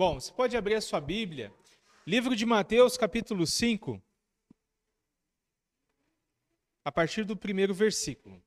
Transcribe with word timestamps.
Bom, 0.00 0.18
você 0.18 0.32
pode 0.32 0.56
abrir 0.56 0.76
a 0.76 0.80
sua 0.80 0.98
Bíblia, 0.98 1.52
livro 2.06 2.34
de 2.34 2.46
Mateus, 2.46 2.96
capítulo 2.96 3.46
5, 3.46 4.02
a 6.82 6.90
partir 6.90 7.22
do 7.22 7.36
primeiro 7.36 7.74
versículo. 7.74 8.42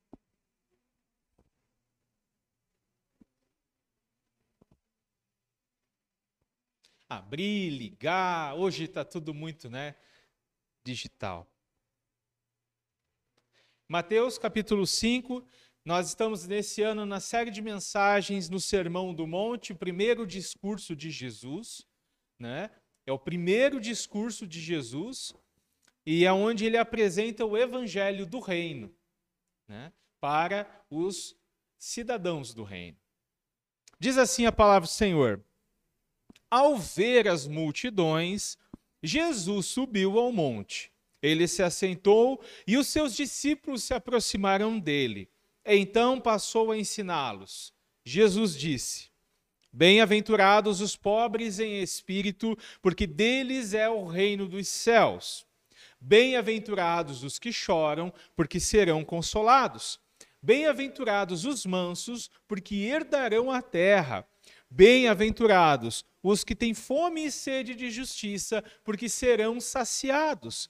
Abrir, 7.07 7.69
ligar, 7.69 8.55
hoje 8.55 8.85
está 8.85 9.05
tudo 9.05 9.31
muito 9.31 9.69
né, 9.69 9.95
digital. 10.83 11.47
Mateus 13.87 14.39
capítulo 14.39 14.87
5, 14.87 15.47
nós 15.85 16.07
estamos 16.07 16.47
nesse 16.47 16.81
ano 16.81 17.05
na 17.05 17.19
série 17.19 17.51
de 17.51 17.61
mensagens 17.61 18.49
no 18.49 18.59
Sermão 18.59 19.13
do 19.13 19.27
Monte, 19.27 19.73
o 19.73 19.75
primeiro 19.75 20.25
discurso 20.25 20.95
de 20.95 21.11
Jesus, 21.11 21.85
né? 22.39 22.71
É 23.05 23.11
o 23.11 23.19
primeiro 23.19 23.81
discurso 23.81 24.47
de 24.47 24.61
Jesus 24.61 25.33
e 26.05 26.25
é 26.25 26.31
onde 26.31 26.65
ele 26.65 26.77
apresenta 26.77 27.45
o 27.45 27.57
evangelho 27.57 28.25
do 28.25 28.39
reino, 28.39 28.95
né? 29.67 29.91
Para 30.21 30.85
os 30.89 31.35
cidadãos 31.77 32.53
do 32.53 32.63
reino. 32.63 32.97
Diz 33.99 34.17
assim 34.17 34.45
a 34.45 34.53
palavra 34.53 34.87
do 34.87 34.91
Senhor: 34.91 35.43
Ao 36.49 36.77
ver 36.77 37.27
as 37.27 37.45
multidões, 37.45 38.57
Jesus 39.01 39.65
subiu 39.65 40.17
ao 40.17 40.31
monte. 40.31 40.93
Ele 41.21 41.45
se 41.45 41.61
assentou 41.61 42.41
e 42.65 42.77
os 42.77 42.87
seus 42.87 43.13
discípulos 43.13 43.83
se 43.83 43.93
aproximaram 43.93 44.79
dele. 44.79 45.29
Então 45.65 46.19
passou 46.19 46.71
a 46.71 46.77
ensiná-los. 46.77 47.73
Jesus 48.05 48.57
disse: 48.57 49.09
Bem-aventurados 49.71 50.81
os 50.81 50.95
pobres 50.95 51.59
em 51.59 51.81
espírito, 51.81 52.57
porque 52.81 53.07
deles 53.07 53.73
é 53.73 53.89
o 53.89 54.05
reino 54.05 54.47
dos 54.47 54.67
céus. 54.67 55.45
Bem-aventurados 55.99 57.23
os 57.23 57.39
que 57.39 57.51
choram, 57.51 58.13
porque 58.35 58.59
serão 58.59 59.03
consolados. 59.05 59.99
Bem-aventurados 60.41 61.45
os 61.45 61.65
mansos, 61.65 62.29
porque 62.47 62.75
herdarão 62.75 63.49
a 63.49 63.61
terra. 63.61 64.27
Bem-aventurados 64.69 66.03
os 66.21 66.43
que 66.43 66.53
têm 66.53 66.73
fome 66.73 67.25
e 67.25 67.31
sede 67.31 67.73
de 67.73 67.89
justiça, 67.89 68.63
porque 68.83 69.07
serão 69.07 69.61
saciados. 69.61 70.69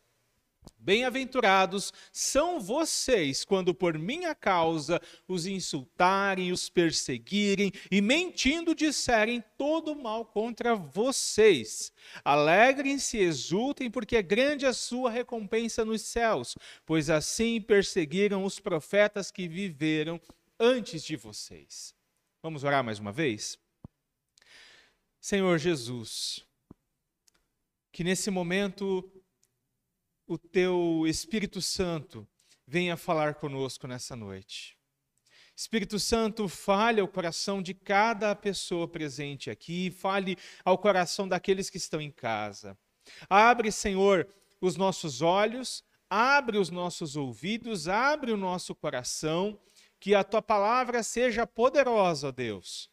Bem-aventurados 0.83 1.93
são 2.11 2.59
vocês 2.59 3.45
quando 3.45 3.71
por 3.71 3.99
minha 3.99 4.33
causa 4.33 4.99
os 5.27 5.45
insultarem, 5.45 6.51
os 6.51 6.69
perseguirem 6.69 7.71
e 7.91 8.01
mentindo 8.01 8.73
disserem 8.73 9.43
todo 9.59 9.95
mal 9.95 10.25
contra 10.25 10.75
vocês. 10.75 11.93
Alegrem-se 12.25 13.15
e 13.17 13.21
exultem, 13.21 13.91
porque 13.91 14.15
é 14.15 14.23
grande 14.23 14.65
a 14.65 14.73
sua 14.73 15.11
recompensa 15.11 15.85
nos 15.85 16.01
céus, 16.01 16.57
pois 16.83 17.11
assim 17.11 17.61
perseguiram 17.61 18.43
os 18.43 18.59
profetas 18.59 19.29
que 19.29 19.47
viveram 19.47 20.19
antes 20.59 21.03
de 21.03 21.15
vocês. 21.15 21.93
Vamos 22.41 22.63
orar 22.63 22.83
mais 22.83 22.97
uma 22.97 23.11
vez? 23.11 23.55
Senhor 25.19 25.59
Jesus, 25.59 26.43
que 27.91 28.03
nesse 28.03 28.31
momento 28.31 29.07
o 30.31 30.37
teu 30.37 31.03
Espírito 31.07 31.61
Santo 31.61 32.25
venha 32.65 32.95
falar 32.95 33.35
conosco 33.35 33.85
nessa 33.85 34.15
noite. 34.15 34.77
Espírito 35.53 35.99
Santo, 35.99 36.47
fale 36.47 37.01
ao 37.01 37.07
coração 37.09 37.61
de 37.61 37.73
cada 37.73 38.33
pessoa 38.33 38.87
presente 38.87 39.49
aqui, 39.49 39.91
fale 39.91 40.37
ao 40.63 40.77
coração 40.77 41.27
daqueles 41.27 41.69
que 41.69 41.75
estão 41.75 41.99
em 41.99 42.09
casa. 42.09 42.77
Abre, 43.29 43.73
Senhor, 43.73 44.25
os 44.61 44.77
nossos 44.77 45.21
olhos, 45.21 45.83
abre 46.09 46.57
os 46.57 46.69
nossos 46.69 47.17
ouvidos, 47.17 47.89
abre 47.89 48.31
o 48.31 48.37
nosso 48.37 48.73
coração, 48.73 49.59
que 49.99 50.15
a 50.15 50.23
tua 50.23 50.41
palavra 50.41 51.03
seja 51.03 51.45
poderosa, 51.45 52.31
Deus, 52.31 52.89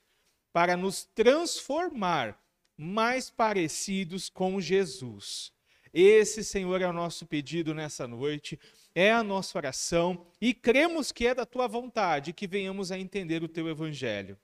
para 0.52 0.76
nos 0.76 1.04
transformar 1.14 2.36
mais 2.76 3.30
parecidos 3.30 4.28
com 4.28 4.60
Jesus. 4.60 5.56
Esse, 5.92 6.44
Senhor, 6.44 6.80
é 6.80 6.86
o 6.86 6.92
nosso 6.92 7.26
pedido 7.26 7.74
nessa 7.74 8.06
noite, 8.06 8.58
é 8.94 9.12
a 9.12 9.22
nossa 9.22 9.58
oração 9.58 10.26
e 10.40 10.54
cremos 10.54 11.12
que 11.12 11.26
é 11.26 11.34
da 11.34 11.46
tua 11.46 11.66
vontade 11.66 12.32
que 12.32 12.46
venhamos 12.46 12.90
a 12.90 12.98
entender 12.98 13.42
o 13.42 13.48
teu 13.48 13.68
evangelho. 13.68 14.38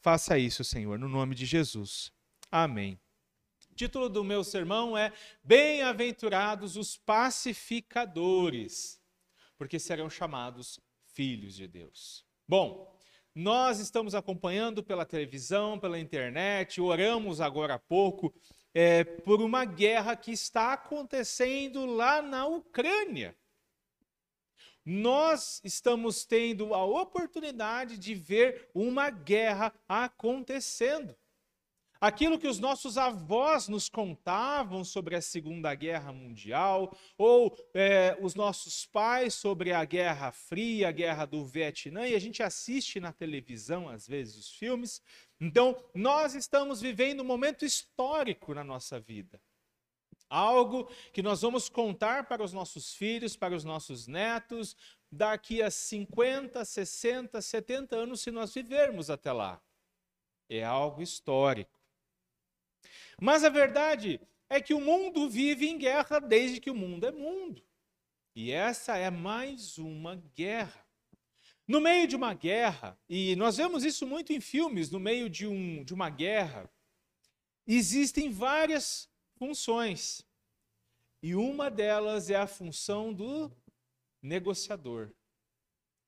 Faça 0.00 0.38
isso, 0.38 0.62
Senhor, 0.62 0.98
no 0.98 1.08
nome 1.08 1.34
de 1.34 1.46
Jesus. 1.46 2.12
Amém. 2.50 2.98
O 3.70 3.74
título 3.74 4.08
do 4.08 4.22
meu 4.22 4.44
sermão 4.44 4.96
é 4.96 5.12
Bem-aventurados 5.42 6.76
os 6.76 6.96
pacificadores, 6.96 9.00
porque 9.56 9.78
serão 9.78 10.08
chamados 10.08 10.78
filhos 11.06 11.56
de 11.56 11.66
Deus. 11.66 12.24
Bom, 12.46 12.94
nós 13.34 13.80
estamos 13.80 14.14
acompanhando 14.14 14.80
pela 14.80 15.04
televisão, 15.04 15.76
pela 15.76 15.98
internet, 15.98 16.80
oramos 16.80 17.40
agora 17.40 17.74
há 17.74 17.78
pouco 17.78 18.32
é, 18.74 19.04
por 19.04 19.40
uma 19.40 19.64
guerra 19.64 20.16
que 20.16 20.32
está 20.32 20.72
acontecendo 20.72 21.86
lá 21.86 22.20
na 22.20 22.44
Ucrânia. 22.46 23.36
Nós 24.84 25.62
estamos 25.64 26.26
tendo 26.26 26.74
a 26.74 26.84
oportunidade 26.84 27.96
de 27.96 28.14
ver 28.14 28.68
uma 28.74 29.08
guerra 29.08 29.72
acontecendo. 29.88 31.16
Aquilo 32.04 32.38
que 32.38 32.46
os 32.46 32.58
nossos 32.58 32.98
avós 32.98 33.66
nos 33.66 33.88
contavam 33.88 34.84
sobre 34.84 35.16
a 35.16 35.22
Segunda 35.22 35.74
Guerra 35.74 36.12
Mundial, 36.12 36.94
ou 37.16 37.56
é, 37.72 38.14
os 38.20 38.34
nossos 38.34 38.84
pais 38.84 39.32
sobre 39.32 39.72
a 39.72 39.82
Guerra 39.86 40.30
Fria, 40.30 40.90
a 40.90 40.92
Guerra 40.92 41.24
do 41.24 41.46
Vietnã, 41.46 42.06
e 42.06 42.14
a 42.14 42.18
gente 42.18 42.42
assiste 42.42 43.00
na 43.00 43.10
televisão, 43.10 43.88
às 43.88 44.06
vezes, 44.06 44.36
os 44.36 44.50
filmes, 44.50 45.00
então, 45.40 45.82
nós 45.94 46.34
estamos 46.34 46.78
vivendo 46.78 47.20
um 47.20 47.24
momento 47.24 47.64
histórico 47.64 48.52
na 48.52 48.62
nossa 48.62 49.00
vida. 49.00 49.40
Algo 50.28 50.90
que 51.10 51.22
nós 51.22 51.40
vamos 51.40 51.70
contar 51.70 52.28
para 52.28 52.44
os 52.44 52.52
nossos 52.52 52.92
filhos, 52.92 53.34
para 53.34 53.56
os 53.56 53.64
nossos 53.64 54.06
netos, 54.06 54.76
daqui 55.10 55.62
a 55.62 55.70
50, 55.70 56.66
60, 56.66 57.40
70 57.40 57.96
anos, 57.96 58.20
se 58.20 58.30
nós 58.30 58.52
vivermos 58.52 59.08
até 59.08 59.32
lá. 59.32 59.58
É 60.50 60.62
algo 60.62 61.00
histórico. 61.00 61.83
Mas 63.20 63.44
a 63.44 63.48
verdade 63.48 64.20
é 64.48 64.60
que 64.60 64.74
o 64.74 64.80
mundo 64.80 65.28
vive 65.28 65.66
em 65.68 65.78
guerra 65.78 66.18
desde 66.18 66.60
que 66.60 66.70
o 66.70 66.74
mundo 66.74 67.06
é 67.06 67.12
mundo. 67.12 67.62
E 68.34 68.50
essa 68.50 68.96
é 68.96 69.10
mais 69.10 69.78
uma 69.78 70.16
guerra. 70.34 70.84
No 71.66 71.80
meio 71.80 72.06
de 72.06 72.14
uma 72.14 72.34
guerra, 72.34 72.98
e 73.08 73.34
nós 73.36 73.56
vemos 73.56 73.84
isso 73.84 74.06
muito 74.06 74.32
em 74.32 74.40
filmes, 74.40 74.90
no 74.90 75.00
meio 75.00 75.30
de, 75.30 75.46
um, 75.46 75.82
de 75.82 75.94
uma 75.94 76.10
guerra, 76.10 76.70
existem 77.66 78.30
várias 78.30 79.08
funções. 79.36 80.26
E 81.22 81.34
uma 81.34 81.70
delas 81.70 82.28
é 82.28 82.36
a 82.36 82.46
função 82.46 83.14
do 83.14 83.50
negociador. 84.20 85.10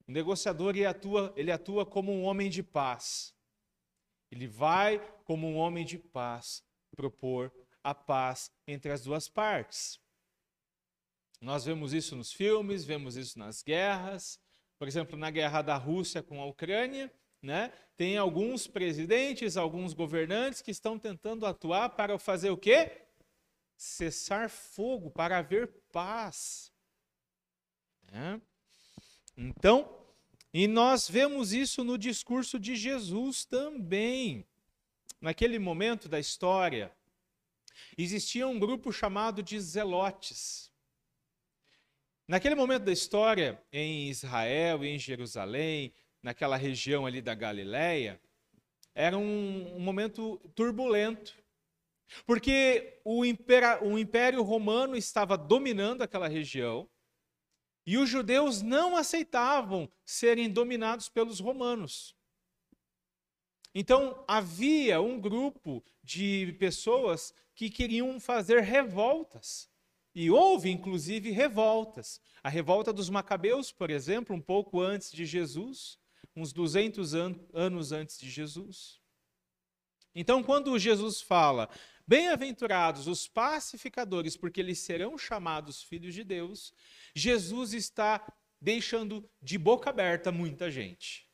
O 0.06 0.12
negociador 0.12 0.76
ele 0.76 0.84
atua, 0.84 1.32
ele 1.36 1.50
atua 1.50 1.86
como 1.86 2.12
um 2.12 2.24
homem 2.24 2.50
de 2.50 2.62
paz. 2.62 3.34
Ele 4.30 4.46
vai, 4.46 4.98
como 5.24 5.48
um 5.48 5.56
homem 5.56 5.86
de 5.86 5.98
paz, 5.98 6.62
propor 6.96 7.52
a 7.84 7.94
paz 7.94 8.50
entre 8.66 8.90
as 8.90 9.02
duas 9.02 9.28
partes. 9.28 10.00
Nós 11.40 11.64
vemos 11.66 11.92
isso 11.92 12.16
nos 12.16 12.32
filmes, 12.32 12.84
vemos 12.84 13.16
isso 13.16 13.38
nas 13.38 13.62
guerras, 13.62 14.40
por 14.78 14.88
exemplo, 14.88 15.16
na 15.16 15.30
guerra 15.30 15.62
da 15.62 15.76
Rússia 15.76 16.22
com 16.22 16.40
a 16.40 16.46
Ucrânia, 16.46 17.12
né, 17.40 17.72
tem 17.96 18.16
alguns 18.16 18.66
presidentes, 18.66 19.56
alguns 19.56 19.92
governantes 19.94 20.60
que 20.60 20.70
estão 20.70 20.98
tentando 20.98 21.46
atuar 21.46 21.90
para 21.90 22.18
fazer 22.18 22.50
o 22.50 22.56
quê? 22.56 23.02
Cessar 23.76 24.50
fogo, 24.50 25.10
para 25.10 25.38
haver 25.38 25.68
paz. 25.92 26.72
Né? 28.10 28.40
Então, 29.36 30.04
e 30.52 30.66
nós 30.66 31.08
vemos 31.08 31.52
isso 31.52 31.84
no 31.84 31.98
discurso 31.98 32.58
de 32.58 32.74
Jesus 32.74 33.44
também. 33.44 34.46
Naquele 35.20 35.58
momento 35.58 36.08
da 36.08 36.18
história, 36.18 36.92
existia 37.96 38.46
um 38.46 38.58
grupo 38.58 38.92
chamado 38.92 39.42
de 39.42 39.58
zelotes. 39.60 40.70
Naquele 42.28 42.54
momento 42.54 42.84
da 42.84 42.92
história, 42.92 43.62
em 43.72 44.08
Israel 44.08 44.84
e 44.84 44.88
em 44.88 44.98
Jerusalém, 44.98 45.92
naquela 46.22 46.56
região 46.56 47.06
ali 47.06 47.22
da 47.22 47.34
Galileia, 47.34 48.20
era 48.94 49.16
um, 49.16 49.76
um 49.76 49.80
momento 49.80 50.38
turbulento, 50.54 51.36
porque 52.24 53.00
o, 53.04 53.24
impera, 53.24 53.84
o 53.84 53.98
Império 53.98 54.42
Romano 54.42 54.96
estava 54.96 55.36
dominando 55.36 56.02
aquela 56.02 56.28
região 56.28 56.88
e 57.86 57.96
os 57.96 58.08
judeus 58.08 58.62
não 58.62 58.96
aceitavam 58.96 59.88
serem 60.04 60.50
dominados 60.50 61.08
pelos 61.08 61.38
romanos. 61.38 62.15
Então, 63.78 64.24
havia 64.26 65.02
um 65.02 65.20
grupo 65.20 65.84
de 66.02 66.56
pessoas 66.58 67.34
que 67.54 67.68
queriam 67.68 68.18
fazer 68.18 68.62
revoltas. 68.62 69.68
E 70.14 70.30
houve, 70.30 70.70
inclusive, 70.70 71.30
revoltas. 71.30 72.18
A 72.42 72.48
revolta 72.48 72.90
dos 72.90 73.10
Macabeus, 73.10 73.70
por 73.70 73.90
exemplo, 73.90 74.34
um 74.34 74.40
pouco 74.40 74.80
antes 74.80 75.12
de 75.12 75.26
Jesus, 75.26 75.98
uns 76.34 76.54
200 76.54 77.14
an 77.14 77.34
anos 77.52 77.92
antes 77.92 78.18
de 78.18 78.30
Jesus. 78.30 78.98
Então, 80.14 80.42
quando 80.42 80.78
Jesus 80.78 81.20
fala, 81.20 81.68
bem-aventurados 82.06 83.06
os 83.06 83.28
pacificadores, 83.28 84.38
porque 84.38 84.58
eles 84.58 84.78
serão 84.78 85.18
chamados 85.18 85.82
filhos 85.82 86.14
de 86.14 86.24
Deus, 86.24 86.72
Jesus 87.14 87.74
está 87.74 88.26
deixando 88.58 89.28
de 89.42 89.58
boca 89.58 89.90
aberta 89.90 90.32
muita 90.32 90.70
gente. 90.70 91.25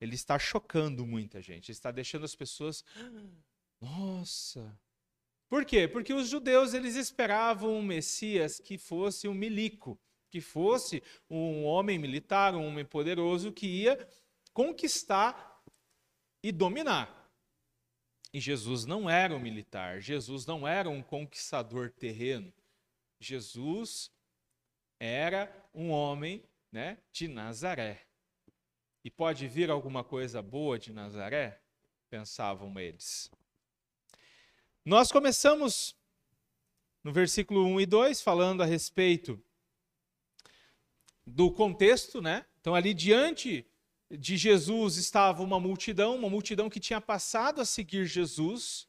Ele 0.00 0.14
está 0.14 0.38
chocando 0.38 1.06
muita 1.06 1.40
gente, 1.40 1.72
está 1.72 1.90
deixando 1.90 2.24
as 2.24 2.34
pessoas, 2.34 2.84
nossa. 3.80 4.78
Por 5.48 5.64
quê? 5.64 5.86
Porque 5.86 6.12
os 6.12 6.28
judeus 6.28 6.74
eles 6.74 6.96
esperavam 6.96 7.78
um 7.78 7.82
Messias 7.82 8.58
que 8.58 8.76
fosse 8.76 9.28
um 9.28 9.34
milico, 9.34 9.98
que 10.30 10.40
fosse 10.40 11.02
um 11.30 11.64
homem 11.64 11.98
militar, 11.98 12.54
um 12.54 12.66
homem 12.66 12.84
poderoso 12.84 13.52
que 13.52 13.66
ia 13.66 14.08
conquistar 14.52 15.62
e 16.42 16.50
dominar. 16.50 17.30
E 18.32 18.40
Jesus 18.40 18.84
não 18.84 19.08
era 19.08 19.34
um 19.34 19.40
militar, 19.40 20.00
Jesus 20.00 20.44
não 20.44 20.66
era 20.66 20.90
um 20.90 21.02
conquistador 21.02 21.90
terreno. 21.90 22.52
Jesus 23.20 24.10
era 25.00 25.50
um 25.72 25.90
homem 25.90 26.42
né, 26.70 26.98
de 27.12 27.28
Nazaré. 27.28 28.05
E 29.06 29.10
pode 29.10 29.46
vir 29.46 29.70
alguma 29.70 30.02
coisa 30.02 30.42
boa 30.42 30.76
de 30.80 30.92
Nazaré? 30.92 31.60
Pensavam 32.10 32.76
eles. 32.76 33.30
Nós 34.84 35.12
começamos 35.12 35.94
no 37.04 37.12
versículo 37.12 37.64
1 37.66 37.82
e 37.82 37.86
2 37.86 38.20
falando 38.20 38.64
a 38.64 38.66
respeito 38.66 39.40
do 41.24 41.52
contexto, 41.52 42.20
né? 42.20 42.46
Então, 42.60 42.74
ali 42.74 42.92
diante 42.92 43.64
de 44.10 44.36
Jesus 44.36 44.96
estava 44.96 45.40
uma 45.40 45.60
multidão, 45.60 46.16
uma 46.16 46.28
multidão 46.28 46.68
que 46.68 46.80
tinha 46.80 47.00
passado 47.00 47.60
a 47.60 47.64
seguir 47.64 48.06
Jesus. 48.06 48.88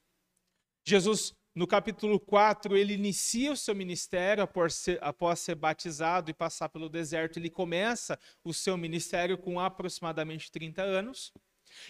Jesus 0.83 1.35
no 1.57 1.65
capítulo 1.65 2.19
4, 2.19 2.77
ele 2.77 2.93
inicia 2.93 3.51
o 3.51 3.57
seu 3.57 3.73
ministério 3.73 4.43
após 4.43 4.75
ser, 4.75 4.99
após 5.01 5.39
ser, 5.39 5.55
batizado 5.55 6.29
e 6.29 6.33
passar 6.33 6.69
pelo 6.69 6.87
deserto. 6.87 7.39
Ele 7.39 7.49
começa 7.49 8.19
o 8.43 8.53
seu 8.53 8.77
ministério 8.77 9.39
com 9.39 9.59
aproximadamente 9.59 10.51
30 10.51 10.83
anos. 10.83 11.33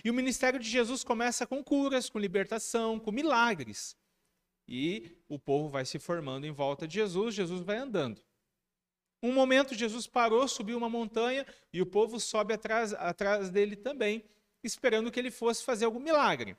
E 0.05 0.09
o 0.09 0.13
ministério 0.13 0.57
de 0.57 0.69
Jesus 0.69 1.03
começa 1.03 1.45
com 1.45 1.61
curas, 1.61 2.09
com 2.09 2.17
libertação, 2.17 2.97
com 2.97 3.11
milagres. 3.11 3.93
E 4.65 5.17
o 5.27 5.37
povo 5.37 5.67
vai 5.67 5.83
se 5.83 5.99
formando 5.99 6.47
em 6.47 6.51
volta 6.51 6.87
de 6.87 6.93
Jesus, 6.93 7.35
Jesus 7.35 7.59
vai 7.59 7.75
andando. 7.75 8.21
Um 9.21 9.33
momento, 9.33 9.75
Jesus 9.75 10.07
parou, 10.07 10.47
subiu 10.47 10.77
uma 10.77 10.89
montanha 10.89 11.45
e 11.73 11.81
o 11.81 11.85
povo 11.85 12.21
sobe 12.21 12.53
atrás, 12.53 12.93
atrás 12.93 13.49
dele 13.49 13.75
também, 13.75 14.23
esperando 14.63 15.11
que 15.11 15.19
ele 15.19 15.29
fosse 15.29 15.61
fazer 15.61 15.83
algum 15.83 15.99
milagre. 15.99 16.55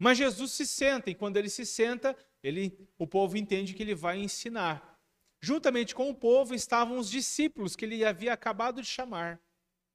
Mas 0.00 0.16
Jesus 0.16 0.52
se 0.52 0.66
senta, 0.66 1.10
e 1.10 1.14
quando 1.14 1.36
ele 1.36 1.50
se 1.50 1.66
senta, 1.66 2.16
ele, 2.42 2.88
o 2.98 3.06
povo 3.06 3.36
entende 3.36 3.74
que 3.74 3.82
ele 3.82 3.94
vai 3.94 4.18
ensinar. 4.18 4.98
Juntamente 5.42 5.94
com 5.94 6.08
o 6.08 6.14
povo 6.14 6.54
estavam 6.54 6.98
os 6.98 7.10
discípulos 7.10 7.76
que 7.76 7.84
ele 7.84 8.02
havia 8.02 8.32
acabado 8.32 8.80
de 8.80 8.88
chamar. 8.88 9.38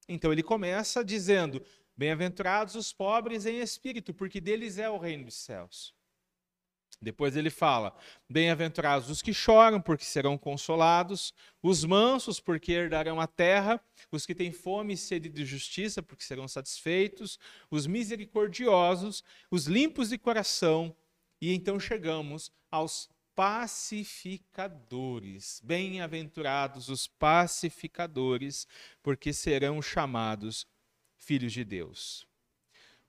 Então 0.08 0.32
ele 0.32 0.44
começa 0.44 1.04
dizendo: 1.04 1.60
Bem-aventurados 1.96 2.76
os 2.76 2.92
pobres 2.92 3.46
em 3.46 3.58
espírito, 3.58 4.14
porque 4.14 4.40
deles 4.40 4.78
é 4.78 4.88
o 4.88 4.96
reino 4.96 5.24
dos 5.24 5.34
céus. 5.34 5.92
Depois 7.00 7.36
ele 7.36 7.50
fala: 7.50 7.96
Bem-aventurados 8.28 9.08
os 9.10 9.22
que 9.22 9.34
choram, 9.34 9.80
porque 9.80 10.04
serão 10.04 10.38
consolados, 10.38 11.34
os 11.62 11.84
mansos, 11.84 12.40
porque 12.40 12.72
herdarão 12.72 13.20
a 13.20 13.26
terra, 13.26 13.80
os 14.10 14.24
que 14.24 14.34
têm 14.34 14.50
fome 14.52 14.94
e 14.94 14.96
sede 14.96 15.28
de 15.28 15.44
justiça, 15.44 16.02
porque 16.02 16.24
serão 16.24 16.48
satisfeitos, 16.48 17.38
os 17.70 17.86
misericordiosos, 17.86 19.22
os 19.50 19.66
limpos 19.66 20.08
de 20.08 20.16
coração. 20.18 20.96
E 21.40 21.52
então 21.52 21.78
chegamos 21.78 22.50
aos 22.70 23.10
pacificadores. 23.34 25.60
Bem-aventurados 25.62 26.88
os 26.88 27.06
pacificadores, 27.06 28.66
porque 29.02 29.34
serão 29.34 29.82
chamados 29.82 30.66
filhos 31.18 31.52
de 31.52 31.62
Deus. 31.62 32.26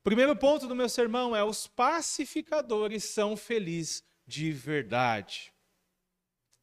Primeiro 0.07 0.37
ponto 0.37 0.69
do 0.69 0.73
meu 0.73 0.87
sermão 0.87 1.35
é: 1.35 1.43
os 1.43 1.67
pacificadores 1.67 3.03
são 3.03 3.35
felizes 3.35 4.01
de 4.25 4.53
verdade. 4.53 5.51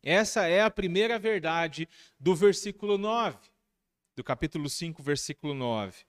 Essa 0.02 0.46
é 0.46 0.62
a 0.62 0.70
primeira 0.70 1.18
verdade 1.18 1.86
do 2.18 2.34
versículo 2.34 2.96
9, 2.96 3.36
do 4.16 4.24
capítulo 4.24 4.66
5, 4.70 5.02
versículo 5.02 5.52
9. 5.52 6.06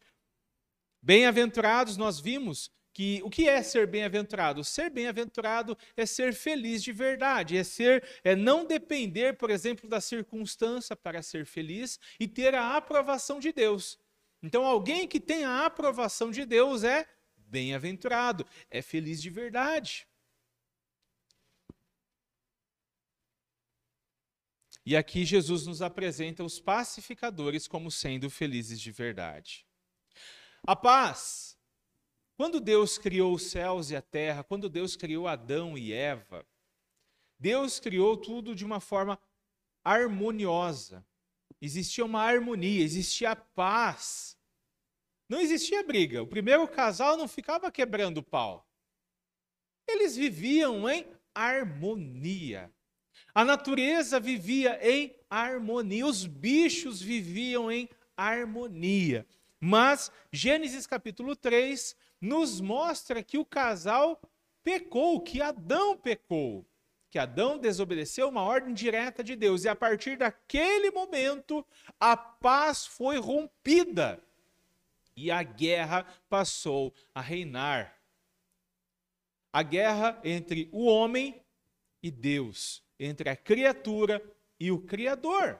Bem-aventurados, 1.02 1.98
nós 1.98 2.22
vimos 2.22 2.72
que 2.94 3.22
o 3.22 3.30
que 3.30 3.50
é 3.50 3.62
ser 3.62 3.86
bem-aventurado? 3.86 4.64
Ser 4.64 4.90
bem-aventurado 4.90 5.78
é 5.98 6.06
ser 6.06 6.34
feliz 6.34 6.82
de 6.82 6.94
verdade, 6.94 7.58
é 7.58 7.66
ser 7.66 8.02
é 8.24 8.34
não 8.34 8.66
depender, 8.66 9.36
por 9.36 9.50
exemplo, 9.50 9.90
da 9.90 10.00
circunstância 10.00 10.96
para 10.96 11.22
ser 11.22 11.46
feliz 11.46 12.00
e 12.18 12.30
ter 12.30 12.56
a 12.56 12.78
aprovação 12.78 13.42
de 13.42 13.52
Deus. 13.52 14.00
Então, 14.42 14.66
alguém 14.66 15.06
que 15.06 15.20
tem 15.20 15.44
a 15.44 15.66
aprovação 15.66 16.32
de 16.32 16.46
Deus 16.46 16.86
é 16.86 17.06
bem-aventurado, 17.45 18.45
é 18.69 18.81
feliz 18.81 19.21
de 19.21 19.30
verdade. 19.30 20.07
E 24.86 24.95
aqui 24.95 25.25
Jesus 25.25 25.65
nos 25.65 25.81
apresenta 25.81 26.43
os 26.43 26.60
pacificadores 26.60 27.67
como 27.67 27.89
sendo 27.89 28.29
felizes 28.29 28.79
de 28.79 28.91
verdade. 28.91 29.65
A 30.65 30.75
paz. 30.75 31.58
Quando 32.38 32.60
Deus 32.60 32.98
criou 32.98 33.34
os 33.34 33.43
céus 33.43 33.89
e 33.89 33.96
a 33.96 34.01
terra, 34.01 34.43
quando 34.43 34.70
Deus 34.70 34.96
criou 34.96 35.27
Adão 35.27 35.77
e 35.77 35.91
Eva, 35.91 36.46
Deus 37.39 37.79
criou 37.79 38.15
tudo 38.15 38.53
de 38.53 38.65
uma 38.65 38.79
forma 38.79 39.20
harmoniosa. 39.84 41.05
Existia 41.62 42.03
uma 42.05 42.22
harmonia, 42.22 42.84
existia 42.84 43.36
paz. 43.36 44.35
Não 45.27 45.41
existia 45.41 45.84
briga. 45.84 46.22
O 46.22 46.27
primeiro 46.27 46.67
casal 46.67 47.17
não 47.17 47.27
ficava 47.27 47.72
quebrando 47.72 48.22
pau. 48.22 48.67
Eles 49.88 50.15
viviam 50.15 50.88
em 50.89 51.05
harmonia. 51.34 52.72
A 53.34 53.44
natureza 53.44 54.20
vivia 54.20 54.79
em 54.82 55.15
harmonia. 55.29 56.05
Os 56.05 56.25
bichos 56.25 57.01
viviam 57.01 57.72
em 57.72 57.89
harmonia. 58.15 59.25
Mas 59.60 60.12
Gênesis 60.32 60.86
capítulo 60.86 61.36
3 61.36 61.96
nos 62.22 62.62
mostra 62.62 63.24
que 63.24 63.38
o 63.38 63.46
casal 63.46 64.22
pecou, 64.63 65.22
que 65.22 65.41
Adão 65.41 65.98
pecou, 65.98 66.65
que 67.10 67.17
Adão 67.17 67.58
desobedeceu 67.58 68.29
uma 68.29 68.44
ordem 68.44 68.74
direta 68.74 69.24
de 69.24 69.36
Deus. 69.36 69.63
E 69.63 69.70
a 69.70 69.75
partir 69.75 70.17
daquele 70.17 70.91
momento, 70.91 71.65
a 72.00 72.15
paz 72.15 72.86
foi 72.86 73.17
rompida 73.17 74.22
e 75.15 75.31
a 75.31 75.41
guerra 75.43 76.05
passou 76.29 76.93
a 77.13 77.22
reinar. 77.22 77.95
A 79.51 79.63
guerra 79.63 80.19
entre 80.24 80.67
o 80.72 80.86
homem 80.86 81.41
e 82.03 82.12
Deus, 82.12 82.84
entre 83.00 83.29
a 83.29 83.36
criatura 83.36 84.22
e 84.60 84.72
o 84.72 84.79
Criador. 84.79 85.60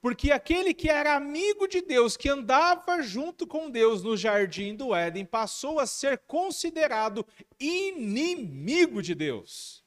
Porque 0.00 0.32
aquele 0.32 0.74
que 0.74 0.88
era 0.88 1.14
amigo 1.14 1.66
de 1.68 1.80
Deus, 1.80 2.16
que 2.16 2.28
andava 2.28 3.02
junto 3.02 3.46
com 3.46 3.70
Deus 3.70 4.02
no 4.02 4.16
jardim 4.16 4.74
do 4.74 4.94
Éden, 4.94 5.24
passou 5.24 5.78
a 5.78 5.86
ser 5.86 6.18
considerado 6.18 7.26
inimigo 7.58 9.02
de 9.02 9.14
Deus. 9.14 9.84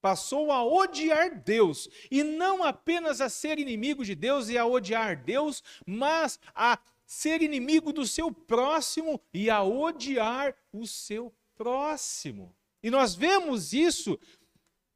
Passou 0.00 0.52
a 0.52 0.62
odiar 0.62 1.42
Deus, 1.42 1.88
e 2.10 2.22
não 2.22 2.62
apenas 2.62 3.20
a 3.20 3.28
ser 3.28 3.58
inimigo 3.58 4.04
de 4.04 4.14
Deus 4.14 4.48
e 4.48 4.58
a 4.58 4.66
odiar 4.66 5.24
Deus, 5.24 5.62
mas 5.86 6.38
a 6.54 6.78
ser 7.06 7.42
inimigo 7.42 7.92
do 7.92 8.06
seu 8.06 8.32
próximo 8.32 9.20
e 9.32 9.50
a 9.50 9.62
odiar 9.62 10.56
o 10.72 10.86
seu 10.86 11.34
próximo. 11.54 12.56
E 12.82 12.90
nós 12.90 13.14
vemos 13.14 13.72
isso 13.72 14.18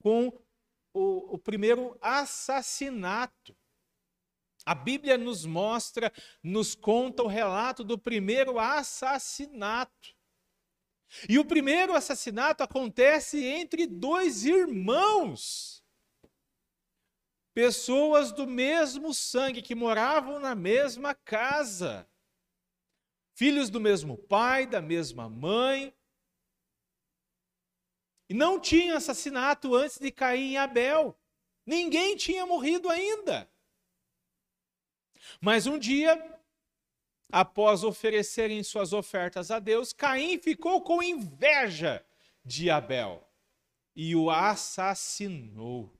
com 0.00 0.28
o, 0.92 1.34
o 1.34 1.38
primeiro 1.38 1.96
assassinato. 2.00 3.56
A 4.64 4.74
Bíblia 4.74 5.16
nos 5.16 5.46
mostra, 5.46 6.12
nos 6.42 6.74
conta 6.74 7.22
o 7.22 7.26
relato 7.26 7.82
do 7.82 7.96
primeiro 7.98 8.58
assassinato. 8.58 10.14
E 11.28 11.38
o 11.38 11.44
primeiro 11.44 11.94
assassinato 11.94 12.62
acontece 12.62 13.42
entre 13.42 13.86
dois 13.86 14.44
irmãos. 14.44 15.77
Pessoas 17.58 18.30
do 18.30 18.46
mesmo 18.46 19.12
sangue 19.12 19.60
que 19.60 19.74
moravam 19.74 20.38
na 20.38 20.54
mesma 20.54 21.12
casa. 21.12 22.08
Filhos 23.34 23.68
do 23.68 23.80
mesmo 23.80 24.16
pai, 24.16 24.64
da 24.64 24.80
mesma 24.80 25.28
mãe. 25.28 25.92
E 28.28 28.32
não 28.32 28.60
tinha 28.60 28.98
assassinato 28.98 29.74
antes 29.74 29.98
de 29.98 30.12
Caim 30.12 30.52
e 30.52 30.56
Abel. 30.56 31.18
Ninguém 31.66 32.14
tinha 32.14 32.46
morrido 32.46 32.88
ainda. 32.88 33.50
Mas 35.40 35.66
um 35.66 35.80
dia, 35.80 36.40
após 37.28 37.82
oferecerem 37.82 38.62
suas 38.62 38.92
ofertas 38.92 39.50
a 39.50 39.58
Deus, 39.58 39.92
Caim 39.92 40.38
ficou 40.38 40.80
com 40.80 41.02
inveja 41.02 42.06
de 42.44 42.70
Abel 42.70 43.28
e 43.96 44.14
o 44.14 44.30
assassinou. 44.30 45.97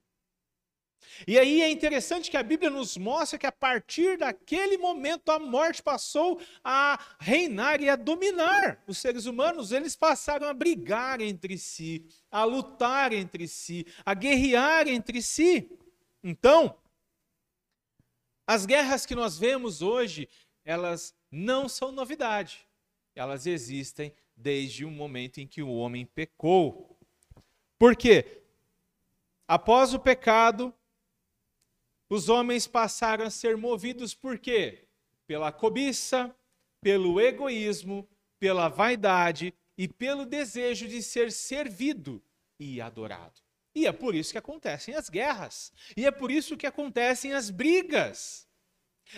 E 1.27 1.37
aí 1.37 1.61
é 1.61 1.69
interessante 1.69 2.31
que 2.31 2.37
a 2.37 2.43
Bíblia 2.43 2.69
nos 2.69 2.97
mostra 2.97 3.37
que 3.37 3.45
a 3.45 3.51
partir 3.51 4.17
daquele 4.17 4.77
momento 4.77 5.29
a 5.29 5.39
morte 5.39 5.83
passou 5.83 6.39
a 6.63 6.99
reinar 7.19 7.81
e 7.81 7.89
a 7.89 7.95
dominar 7.95 8.83
os 8.87 8.97
seres 8.97 9.25
humanos. 9.25 9.71
Eles 9.71 9.95
passaram 9.95 10.47
a 10.47 10.53
brigar 10.53 11.21
entre 11.21 11.57
si, 11.57 12.05
a 12.31 12.43
lutar 12.43 13.11
entre 13.13 13.47
si, 13.47 13.85
a 14.05 14.13
guerrear 14.13 14.87
entre 14.87 15.21
si. 15.21 15.69
Então, 16.23 16.75
as 18.47 18.65
guerras 18.65 19.05
que 19.05 19.15
nós 19.15 19.37
vemos 19.37 19.81
hoje, 19.81 20.27
elas 20.63 21.13
não 21.31 21.69
são 21.69 21.91
novidade. 21.91 22.67
Elas 23.15 23.45
existem 23.45 24.13
desde 24.35 24.85
o 24.85 24.91
momento 24.91 25.39
em 25.39 25.47
que 25.47 25.61
o 25.61 25.73
homem 25.73 26.05
pecou. 26.05 26.97
Por 27.77 27.95
quê? 27.95 28.41
Após 29.47 29.93
o 29.93 29.99
pecado, 29.99 30.73
os 32.09 32.27
homens 32.27 32.67
passaram 32.67 33.25
a 33.25 33.29
ser 33.29 33.55
movidos 33.55 34.13
por 34.13 34.39
quê? 34.39 34.87
Pela 35.27 35.51
cobiça, 35.51 36.35
pelo 36.81 37.19
egoísmo, 37.21 38.07
pela 38.39 38.67
vaidade 38.67 39.53
e 39.77 39.87
pelo 39.87 40.25
desejo 40.25 40.87
de 40.87 41.03
ser 41.03 41.31
servido 41.31 42.21
e 42.59 42.81
adorado. 42.81 43.39
E 43.75 43.85
é 43.85 43.91
por 43.91 44.15
isso 44.15 44.31
que 44.31 44.37
acontecem 44.37 44.95
as 44.95 45.09
guerras. 45.09 45.71
E 45.95 46.05
é 46.05 46.11
por 46.11 46.31
isso 46.31 46.57
que 46.57 46.65
acontecem 46.65 47.33
as 47.33 47.49
brigas. 47.49 48.47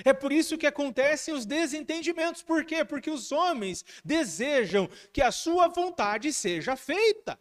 É 0.05 0.13
por 0.13 0.31
isso 0.31 0.57
que 0.57 0.67
acontecem 0.67 1.33
os 1.33 1.45
desentendimentos. 1.45 2.43
Por 2.43 2.65
quê? 2.65 2.83
Porque 2.83 3.10
os 3.10 3.31
homens 3.31 3.83
desejam 4.03 4.89
que 5.13 5.21
a 5.21 5.31
sua 5.31 5.67
vontade 5.67 6.31
seja 6.31 6.75
feita. 6.75 7.39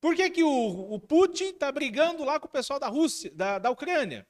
Por 0.00 0.14
que, 0.14 0.30
que 0.30 0.44
o, 0.44 0.92
o 0.92 1.00
Putin 1.00 1.50
está 1.50 1.72
brigando 1.72 2.24
lá 2.24 2.38
com 2.38 2.46
o 2.46 2.50
pessoal 2.50 2.78
da 2.78 2.88
Rússia, 2.88 3.30
da, 3.34 3.58
da 3.58 3.70
Ucrânia? 3.70 4.26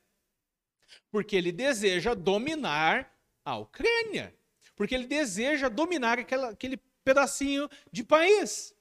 Porque 1.10 1.36
ele 1.36 1.52
deseja 1.52 2.14
dominar 2.14 3.14
a 3.44 3.56
Ucrânia. 3.56 4.34
Porque 4.74 4.94
ele 4.94 5.06
deseja 5.06 5.68
dominar 5.68 6.18
aquela, 6.18 6.50
aquele 6.50 6.78
pedacinho 7.04 7.68
de 7.92 8.02
país. 8.02 8.74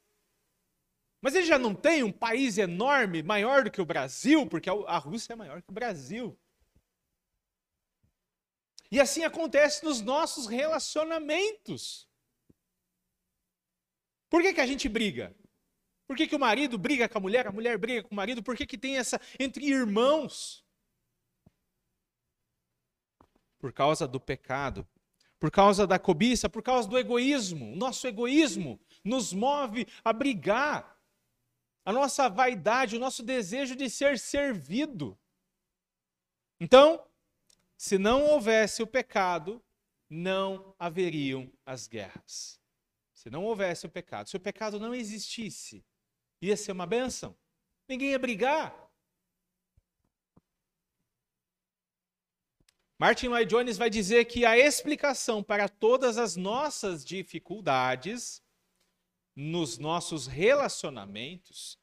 Mas 1.22 1.36
ele 1.36 1.46
já 1.46 1.58
não 1.58 1.74
tem 1.74 2.04
um 2.04 2.12
país 2.12 2.58
enorme, 2.58 3.24
maior 3.24 3.64
do 3.64 3.72
que 3.72 3.82
o 3.82 3.86
Brasil, 3.86 4.46
porque 4.48 4.70
a 4.70 4.98
Rússia 4.98 5.34
é 5.34 5.36
maior 5.36 5.62
que 5.62 5.70
o 5.70 5.74
Brasil. 5.74 6.38
E 8.92 9.00
assim 9.00 9.24
acontece 9.24 9.84
nos 9.84 10.02
nossos 10.02 10.48
relacionamentos. 10.48 12.08
Por 14.30 14.42
que, 14.42 14.54
que 14.54 14.62
a 14.62 14.68
gente 14.68 14.88
briga? 14.88 15.36
Por 16.08 16.16
que, 16.16 16.26
que 16.26 16.36
o 16.36 16.40
marido 16.40 16.78
briga 16.78 17.10
com 17.10 17.18
a 17.18 17.22
mulher, 17.22 17.46
a 17.46 17.52
mulher 17.52 17.78
briga 17.78 18.04
com 18.04 18.14
o 18.14 18.16
marido? 18.16 18.42
Por 18.42 18.56
que, 18.56 18.66
que 18.66 18.78
tem 18.78 18.98
essa 18.98 19.20
entre 19.38 19.66
irmãos? 19.66 20.64
Por 23.60 23.74
causa 23.74 24.08
do 24.08 24.20
pecado, 24.20 24.88
por 25.38 25.52
causa 25.52 25.86
da 25.86 26.00
cobiça, 26.00 26.48
por 26.48 26.64
causa 26.64 26.88
do 26.88 26.98
egoísmo. 26.98 27.74
O 27.74 27.76
nosso 27.76 28.08
egoísmo 28.08 28.80
nos 29.04 29.34
move 29.34 29.86
a 30.04 30.14
brigar 30.14 30.98
a 31.84 31.92
nossa 31.92 32.30
vaidade, 32.30 32.96
o 32.96 33.00
nosso 33.00 33.22
desejo 33.22 33.76
de 33.76 33.90
ser 33.90 34.18
servido. 34.18 35.18
Então, 36.60 37.06
se 37.78 37.98
não 37.98 38.26
houvesse 38.26 38.82
o 38.82 38.88
pecado, 38.88 39.62
não 40.10 40.74
haveriam 40.80 41.52
as 41.66 41.88
guerras. 41.88 42.60
Se 43.14 43.30
não 43.30 43.44
houvesse 43.44 43.86
o 43.86 43.90
pecado, 43.90 44.30
se 44.30 44.38
o 44.38 44.40
pecado 44.40 44.80
não 44.80 44.96
existisse, 44.96 45.84
ia 46.42 46.58
ser 46.58 46.72
uma 46.72 46.86
benção. 46.86 47.36
Ninguém 47.88 48.12
ia 48.12 48.20
brigar. 48.20 48.88
Martin 53.00 53.28
Lloyd 53.28 53.50
Jones 53.50 53.78
vai 53.78 53.90
dizer 53.90 54.26
que 54.26 54.44
a 54.44 54.58
explicação 54.58 55.44
para 55.44 55.70
todas 55.70 56.18
as 56.18 56.36
nossas 56.36 57.06
dificuldades 57.06 58.42
nos 59.36 59.78
nossos 59.78 60.26
relacionamentos 60.26 61.78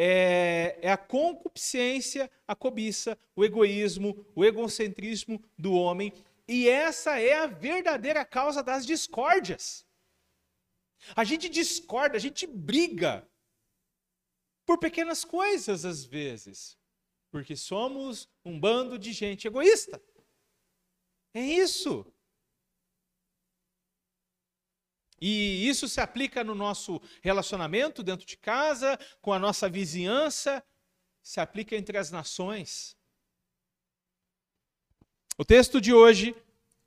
é, 0.00 0.78
é, 0.80 0.92
a 0.92 0.96
concupiscência, 0.96 2.30
a 2.46 2.54
cobiça, 2.54 3.18
o 3.34 3.44
egoísmo, 3.44 4.24
o 4.32 4.44
egocentrismo 4.44 5.42
do 5.58 5.72
homem. 5.72 6.12
E 6.46 6.68
essa 6.68 7.18
é 7.18 7.34
a 7.34 7.46
verdadeira 7.46 8.24
causa 8.24 8.62
das 8.62 8.86
discórdias. 8.86 9.84
A 11.16 11.24
gente 11.24 11.48
discorda, 11.48 12.16
a 12.16 12.20
gente 12.20 12.46
briga 12.46 13.28
por 14.68 14.76
pequenas 14.76 15.24
coisas 15.24 15.86
às 15.86 16.04
vezes, 16.04 16.76
porque 17.30 17.56
somos 17.56 18.28
um 18.44 18.60
bando 18.60 18.98
de 18.98 19.14
gente 19.14 19.46
egoísta. 19.46 19.98
É 21.32 21.40
isso. 21.40 22.04
E 25.18 25.66
isso 25.66 25.88
se 25.88 26.02
aplica 26.02 26.44
no 26.44 26.54
nosso 26.54 27.00
relacionamento 27.22 28.02
dentro 28.02 28.26
de 28.26 28.36
casa, 28.36 28.98
com 29.22 29.32
a 29.32 29.38
nossa 29.38 29.70
vizinhança, 29.70 30.62
se 31.22 31.40
aplica 31.40 31.74
entre 31.74 31.96
as 31.96 32.10
nações. 32.10 32.94
O 35.38 35.46
texto 35.46 35.80
de 35.80 35.94
hoje 35.94 36.36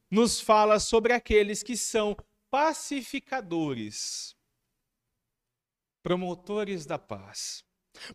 nos 0.08 0.40
fala 0.40 0.80
sobre 0.80 1.14
aqueles 1.14 1.64
que 1.64 1.76
são 1.76 2.16
pacificadores, 2.52 4.38
promotores 6.04 6.86
da 6.86 7.00
paz. 7.00 7.66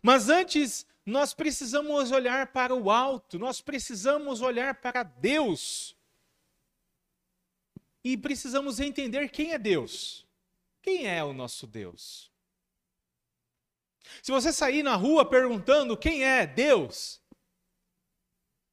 Mas 0.01 0.29
antes, 0.29 0.85
nós 1.05 1.33
precisamos 1.33 2.11
olhar 2.11 2.47
para 2.47 2.75
o 2.75 2.91
alto, 2.91 3.39
nós 3.39 3.61
precisamos 3.61 4.41
olhar 4.41 4.75
para 4.75 5.03
Deus 5.03 5.95
e 8.03 8.17
precisamos 8.17 8.79
entender 8.79 9.29
quem 9.29 9.53
é 9.53 9.57
Deus. 9.57 10.25
Quem 10.81 11.05
é 11.05 11.23
o 11.23 11.33
nosso 11.33 11.67
Deus? 11.67 12.31
Se 14.21 14.31
você 14.31 14.53
sair 14.53 14.83
na 14.83 14.95
rua 14.95 15.29
perguntando 15.29 15.97
quem 15.97 16.23
é 16.23 16.47
Deus, 16.47 17.21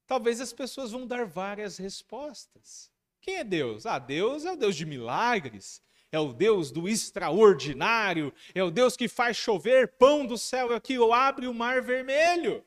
talvez 0.07 0.41
as 0.41 0.53
pessoas 0.53 0.93
vão 0.93 1.07
dar 1.07 1.27
várias 1.27 1.77
respostas. 1.77 2.91
Quem 3.21 3.37
é 3.37 3.45
Deus? 3.45 3.87
Ah, 3.87 3.99
Deus 3.99 4.45
é 4.45 4.53
o 4.53 4.57
Deus 4.57 4.77
de 4.77 4.87
milagres, 4.87 5.83
é 6.15 6.19
o 6.21 6.33
Deus 6.33 6.71
do 6.71 6.89
extraordinário, 6.89 8.33
é 8.55 8.63
o 8.63 8.71
Deus 8.71 8.97
que 8.97 9.09
faz 9.09 9.37
chover 9.37 9.89
pão 9.99 10.25
do 10.25 10.39
céu, 10.39 10.73
é 10.73 10.79
que 10.79 10.97
abre 11.13 11.49
o 11.49 11.55
mar 11.55 11.83
vermelho. 11.83 12.65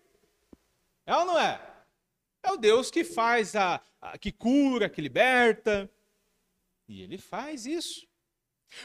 É 1.06 1.16
ou 1.16 1.25
não 1.25 1.39
é? 1.39 1.62
É 2.44 2.51
o 2.51 2.58
Deus 2.58 2.92
que 2.92 3.06
faz 3.06 3.56
a, 3.56 3.82
a 4.01 4.18
que 4.18 4.34
cura, 4.34 4.89
que 4.89 5.00
liberta. 5.00 5.89
E 6.89 7.01
ele 7.01 7.18
faz 7.18 7.66
isso. 7.66 8.06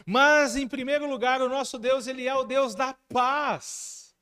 Mas, 0.07 0.55
em 0.55 0.69
primeiro 0.69 1.09
lugar, 1.09 1.43
o 1.43 1.49
nosso 1.49 1.77
Deus, 1.77 2.07
ele 2.07 2.29
é 2.29 2.35
o 2.35 2.45
Deus 2.45 2.77
da 2.77 2.95
paz. 3.09 4.15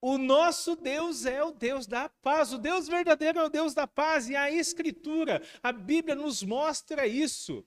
O 0.00 0.16
nosso 0.16 0.76
Deus 0.76 1.26
é 1.26 1.42
o 1.44 1.52
Deus 1.52 1.86
da 1.86 2.08
paz. 2.08 2.54
O 2.54 2.58
Deus 2.58 2.88
verdadeiro 2.88 3.38
é 3.38 3.44
o 3.44 3.50
Deus 3.50 3.74
da 3.74 3.86
paz. 3.86 4.30
E 4.30 4.36
a 4.36 4.50
Escritura, 4.50 5.42
a 5.62 5.72
Bíblia 5.72 6.14
nos 6.14 6.42
mostra 6.42 7.06
isso. 7.06 7.62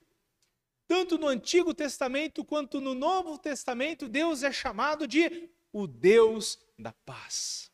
Tanto 0.90 1.16
no 1.16 1.28
Antigo 1.28 1.72
Testamento 1.72 2.44
quanto 2.44 2.80
no 2.80 2.96
Novo 2.96 3.38
Testamento, 3.38 4.08
Deus 4.08 4.42
é 4.42 4.50
chamado 4.50 5.06
de 5.06 5.48
o 5.72 5.86
Deus 5.86 6.58
da 6.76 6.92
paz. 7.06 7.70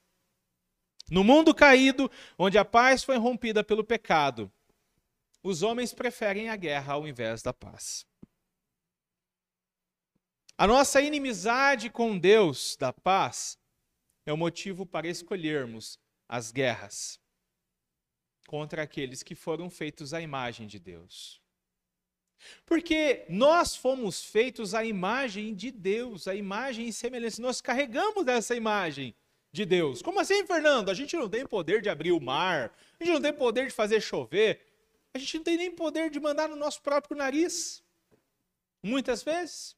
No 1.10 1.24
mundo 1.24 1.54
caído, 1.54 2.10
onde 2.38 2.58
a 2.58 2.64
paz 2.64 3.02
foi 3.02 3.16
rompida 3.16 3.64
pelo 3.64 3.82
pecado, 3.82 4.52
os 5.42 5.62
homens 5.62 5.94
preferem 5.94 6.50
a 6.50 6.56
guerra 6.56 6.92
ao 6.92 7.08
invés 7.08 7.40
da 7.40 7.54
paz. 7.54 8.04
A 10.58 10.66
nossa 10.66 11.00
inimizade 11.00 11.88
com 11.88 12.18
Deus 12.18 12.76
da 12.76 12.92
paz 12.92 13.58
é 14.26 14.32
o 14.32 14.36
motivo 14.36 14.84
para 14.84 15.08
escolhermos 15.08 15.98
as 16.28 16.52
guerras 16.52 17.18
contra 18.46 18.82
aqueles 18.82 19.22
que 19.22 19.34
foram 19.34 19.70
feitos 19.70 20.12
à 20.12 20.20
imagem 20.20 20.66
de 20.66 20.78
Deus. 20.78 21.45
Porque 22.64 23.24
nós 23.28 23.74
fomos 23.74 24.22
feitos 24.22 24.74
à 24.74 24.84
imagem 24.84 25.54
de 25.54 25.70
Deus, 25.70 26.28
à 26.28 26.34
imagem 26.34 26.88
e 26.88 26.92
semelhança. 26.92 27.40
Nós 27.40 27.60
carregamos 27.60 28.26
essa 28.26 28.54
imagem 28.54 29.14
de 29.52 29.64
Deus. 29.64 30.02
Como 30.02 30.20
assim, 30.20 30.46
Fernando? 30.46 30.90
A 30.90 30.94
gente 30.94 31.16
não 31.16 31.28
tem 31.28 31.46
poder 31.46 31.80
de 31.80 31.88
abrir 31.88 32.12
o 32.12 32.20
mar, 32.20 32.76
a 33.00 33.04
gente 33.04 33.14
não 33.14 33.22
tem 33.22 33.32
poder 33.32 33.66
de 33.66 33.72
fazer 33.72 34.00
chover, 34.00 34.60
a 35.14 35.18
gente 35.18 35.38
não 35.38 35.44
tem 35.44 35.56
nem 35.56 35.70
poder 35.70 36.10
de 36.10 36.20
mandar 36.20 36.48
no 36.48 36.56
nosso 36.56 36.82
próprio 36.82 37.16
nariz. 37.16 37.82
Muitas 38.82 39.22
vezes. 39.22 39.74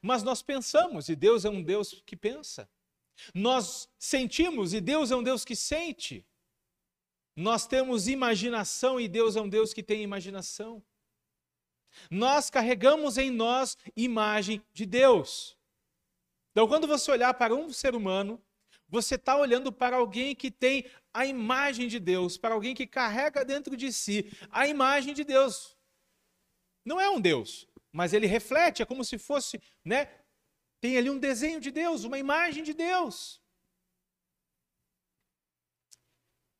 Mas 0.00 0.22
nós 0.22 0.42
pensamos, 0.42 1.08
e 1.08 1.16
Deus 1.16 1.44
é 1.44 1.50
um 1.50 1.62
Deus 1.62 2.02
que 2.06 2.14
pensa. 2.14 2.68
Nós 3.32 3.88
sentimos, 3.98 4.74
e 4.74 4.80
Deus 4.80 5.10
é 5.10 5.16
um 5.16 5.22
Deus 5.22 5.44
que 5.44 5.56
sente. 5.56 6.24
Nós 7.34 7.66
temos 7.66 8.06
imaginação, 8.06 9.00
e 9.00 9.08
Deus 9.08 9.34
é 9.34 9.40
um 9.40 9.48
Deus 9.48 9.72
que 9.72 9.82
tem 9.82 10.02
imaginação. 10.02 10.82
Nós 12.10 12.50
carregamos 12.50 13.18
em 13.18 13.30
nós 13.30 13.76
imagem 13.96 14.62
de 14.72 14.86
Deus. 14.86 15.56
Então, 16.52 16.68
quando 16.68 16.86
você 16.86 17.10
olhar 17.10 17.34
para 17.34 17.54
um 17.54 17.70
ser 17.70 17.94
humano, 17.94 18.40
você 18.88 19.16
está 19.16 19.36
olhando 19.36 19.72
para 19.72 19.96
alguém 19.96 20.34
que 20.34 20.50
tem 20.50 20.86
a 21.12 21.26
imagem 21.26 21.88
de 21.88 21.98
Deus, 21.98 22.38
para 22.38 22.54
alguém 22.54 22.74
que 22.74 22.86
carrega 22.86 23.44
dentro 23.44 23.76
de 23.76 23.92
si 23.92 24.30
a 24.50 24.66
imagem 24.68 25.14
de 25.14 25.24
Deus. 25.24 25.76
Não 26.84 27.00
é 27.00 27.08
um 27.08 27.20
Deus, 27.20 27.66
mas 27.90 28.12
ele 28.12 28.26
reflete, 28.26 28.82
é 28.82 28.86
como 28.86 29.04
se 29.04 29.18
fosse, 29.18 29.60
né? 29.84 30.08
Tem 30.80 30.96
ali 30.96 31.08
um 31.08 31.18
desenho 31.18 31.60
de 31.60 31.70
Deus, 31.70 32.04
uma 32.04 32.18
imagem 32.18 32.62
de 32.62 32.74
Deus. 32.74 33.40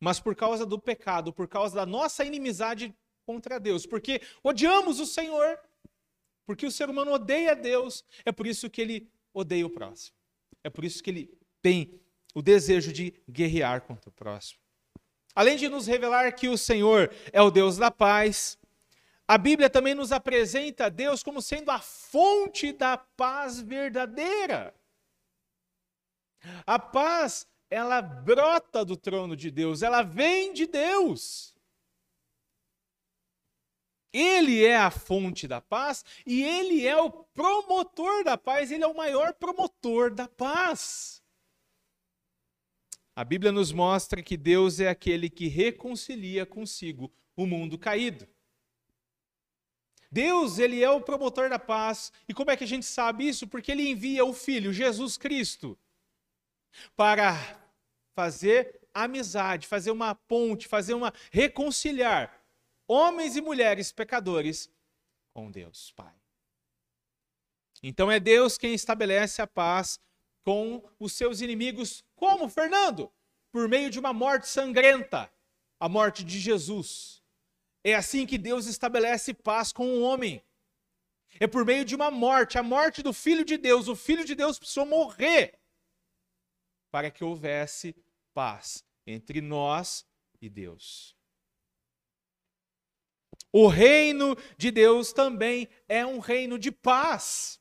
Mas 0.00 0.18
por 0.18 0.34
causa 0.34 0.66
do 0.66 0.78
pecado, 0.78 1.32
por 1.32 1.46
causa 1.46 1.76
da 1.76 1.86
nossa 1.86 2.24
inimizade 2.24 2.94
contra 3.24 3.58
Deus, 3.58 3.86
porque 3.86 4.20
odiamos 4.42 5.00
o 5.00 5.06
Senhor, 5.06 5.58
porque 6.46 6.66
o 6.66 6.70
ser 6.70 6.88
humano 6.90 7.12
odeia 7.12 7.56
Deus, 7.56 8.04
é 8.24 8.32
por 8.32 8.46
isso 8.46 8.68
que 8.70 8.80
ele 8.80 9.10
odeia 9.32 9.66
o 9.66 9.70
próximo. 9.70 10.16
É 10.62 10.70
por 10.70 10.84
isso 10.84 11.02
que 11.02 11.10
ele 11.10 11.38
tem 11.60 12.00
o 12.34 12.42
desejo 12.42 12.92
de 12.92 13.14
guerrear 13.28 13.82
contra 13.82 14.08
o 14.08 14.12
próximo. 14.12 14.60
Além 15.34 15.56
de 15.56 15.68
nos 15.68 15.86
revelar 15.86 16.30
que 16.32 16.48
o 16.48 16.56
Senhor 16.56 17.12
é 17.32 17.42
o 17.42 17.50
Deus 17.50 17.76
da 17.76 17.90
paz, 17.90 18.58
a 19.26 19.38
Bíblia 19.38 19.70
também 19.70 19.94
nos 19.94 20.12
apresenta 20.12 20.90
Deus 20.90 21.22
como 21.22 21.40
sendo 21.40 21.70
a 21.70 21.80
fonte 21.80 22.72
da 22.72 22.96
paz 22.96 23.60
verdadeira. 23.60 24.74
A 26.66 26.78
paz, 26.78 27.46
ela 27.70 28.02
brota 28.02 28.84
do 28.84 28.96
trono 28.96 29.34
de 29.34 29.50
Deus, 29.50 29.82
ela 29.82 30.02
vem 30.02 30.52
de 30.52 30.66
Deus. 30.66 31.53
Ele 34.14 34.64
é 34.64 34.76
a 34.76 34.92
fonte 34.92 35.48
da 35.48 35.60
paz 35.60 36.04
e 36.24 36.40
ele 36.40 36.86
é 36.86 36.96
o 36.96 37.10
promotor 37.10 38.22
da 38.22 38.38
paz, 38.38 38.70
ele 38.70 38.84
é 38.84 38.86
o 38.86 38.96
maior 38.96 39.34
promotor 39.34 40.14
da 40.14 40.28
paz. 40.28 41.20
A 43.16 43.24
Bíblia 43.24 43.50
nos 43.50 43.72
mostra 43.72 44.22
que 44.22 44.36
Deus 44.36 44.78
é 44.78 44.88
aquele 44.88 45.28
que 45.28 45.48
reconcilia 45.48 46.46
consigo 46.46 47.12
o 47.36 47.44
mundo 47.44 47.76
caído. 47.76 48.28
Deus, 50.12 50.60
ele 50.60 50.80
é 50.80 50.88
o 50.88 51.00
promotor 51.00 51.50
da 51.50 51.58
paz. 51.58 52.12
E 52.28 52.32
como 52.32 52.52
é 52.52 52.56
que 52.56 52.62
a 52.62 52.68
gente 52.68 52.86
sabe 52.86 53.26
isso? 53.26 53.48
Porque 53.48 53.72
ele 53.72 53.88
envia 53.88 54.24
o 54.24 54.32
filho, 54.32 54.72
Jesus 54.72 55.16
Cristo, 55.16 55.76
para 56.94 57.34
fazer 58.14 58.80
amizade, 58.94 59.66
fazer 59.66 59.90
uma 59.90 60.14
ponte, 60.14 60.68
fazer 60.68 60.94
uma 60.94 61.12
reconciliar 61.32 62.43
homens 62.86 63.36
e 63.36 63.40
mulheres 63.40 63.92
pecadores 63.92 64.70
com 65.32 65.50
Deus, 65.50 65.92
Pai. 65.92 66.14
Então 67.82 68.10
é 68.10 68.18
Deus 68.18 68.56
quem 68.56 68.72
estabelece 68.72 69.42
a 69.42 69.46
paz 69.46 70.00
com 70.44 70.82
os 70.98 71.12
seus 71.12 71.40
inimigos. 71.40 72.04
Como, 72.14 72.48
Fernando? 72.48 73.12
Por 73.52 73.68
meio 73.68 73.90
de 73.90 73.98
uma 73.98 74.12
morte 74.12 74.48
sangrenta, 74.48 75.30
a 75.78 75.88
morte 75.88 76.24
de 76.24 76.38
Jesus. 76.38 77.22
É 77.82 77.94
assim 77.94 78.24
que 78.26 78.38
Deus 78.38 78.66
estabelece 78.66 79.34
paz 79.34 79.72
com 79.72 79.86
o 79.86 80.00
homem. 80.00 80.42
É 81.40 81.46
por 81.46 81.64
meio 81.64 81.84
de 81.84 81.94
uma 81.94 82.10
morte, 82.10 82.58
a 82.58 82.62
morte 82.62 83.02
do 83.02 83.12
Filho 83.12 83.44
de 83.44 83.58
Deus. 83.58 83.88
O 83.88 83.96
Filho 83.96 84.24
de 84.24 84.34
Deus 84.34 84.58
precisou 84.58 84.86
morrer 84.86 85.58
para 86.90 87.10
que 87.10 87.24
houvesse 87.24 87.94
paz 88.32 88.84
entre 89.06 89.40
nós 89.40 90.06
e 90.40 90.48
Deus. 90.48 91.13
O 93.56 93.68
reino 93.68 94.36
de 94.58 94.72
Deus 94.72 95.12
também 95.12 95.68
é 95.88 96.04
um 96.04 96.18
reino 96.18 96.58
de 96.58 96.72
paz. 96.72 97.60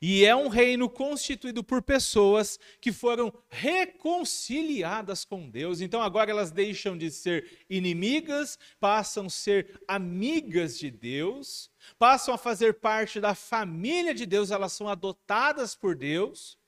E 0.00 0.24
é 0.24 0.34
um 0.34 0.48
reino 0.48 0.88
constituído 0.88 1.62
por 1.62 1.82
pessoas 1.82 2.58
que 2.80 2.90
foram 2.90 3.30
reconciliadas 3.50 5.22
com 5.22 5.50
Deus. 5.50 5.82
Então 5.82 6.00
agora 6.00 6.30
elas 6.30 6.50
deixam 6.50 6.96
de 6.96 7.10
ser 7.10 7.66
inimigas, 7.68 8.58
passam 8.80 9.26
a 9.26 9.30
ser 9.30 9.78
amigas 9.86 10.78
de 10.78 10.90
Deus, 10.90 11.70
passam 11.98 12.32
a 12.32 12.38
fazer 12.38 12.80
parte 12.80 13.20
da 13.20 13.34
família 13.34 14.14
de 14.14 14.24
Deus, 14.24 14.50
elas 14.50 14.72
são 14.72 14.88
adotadas 14.88 15.74
por 15.74 15.94
Deus. 15.94 16.58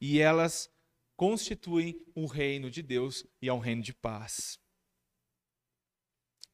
E 0.00 0.20
elas 0.20 0.70
constituem 1.16 2.00
um 2.14 2.26
reino 2.26 2.70
de 2.70 2.80
Deus 2.80 3.26
e 3.42 3.48
é 3.48 3.52
um 3.52 3.58
reino 3.58 3.82
de 3.82 3.92
paz 3.92 4.62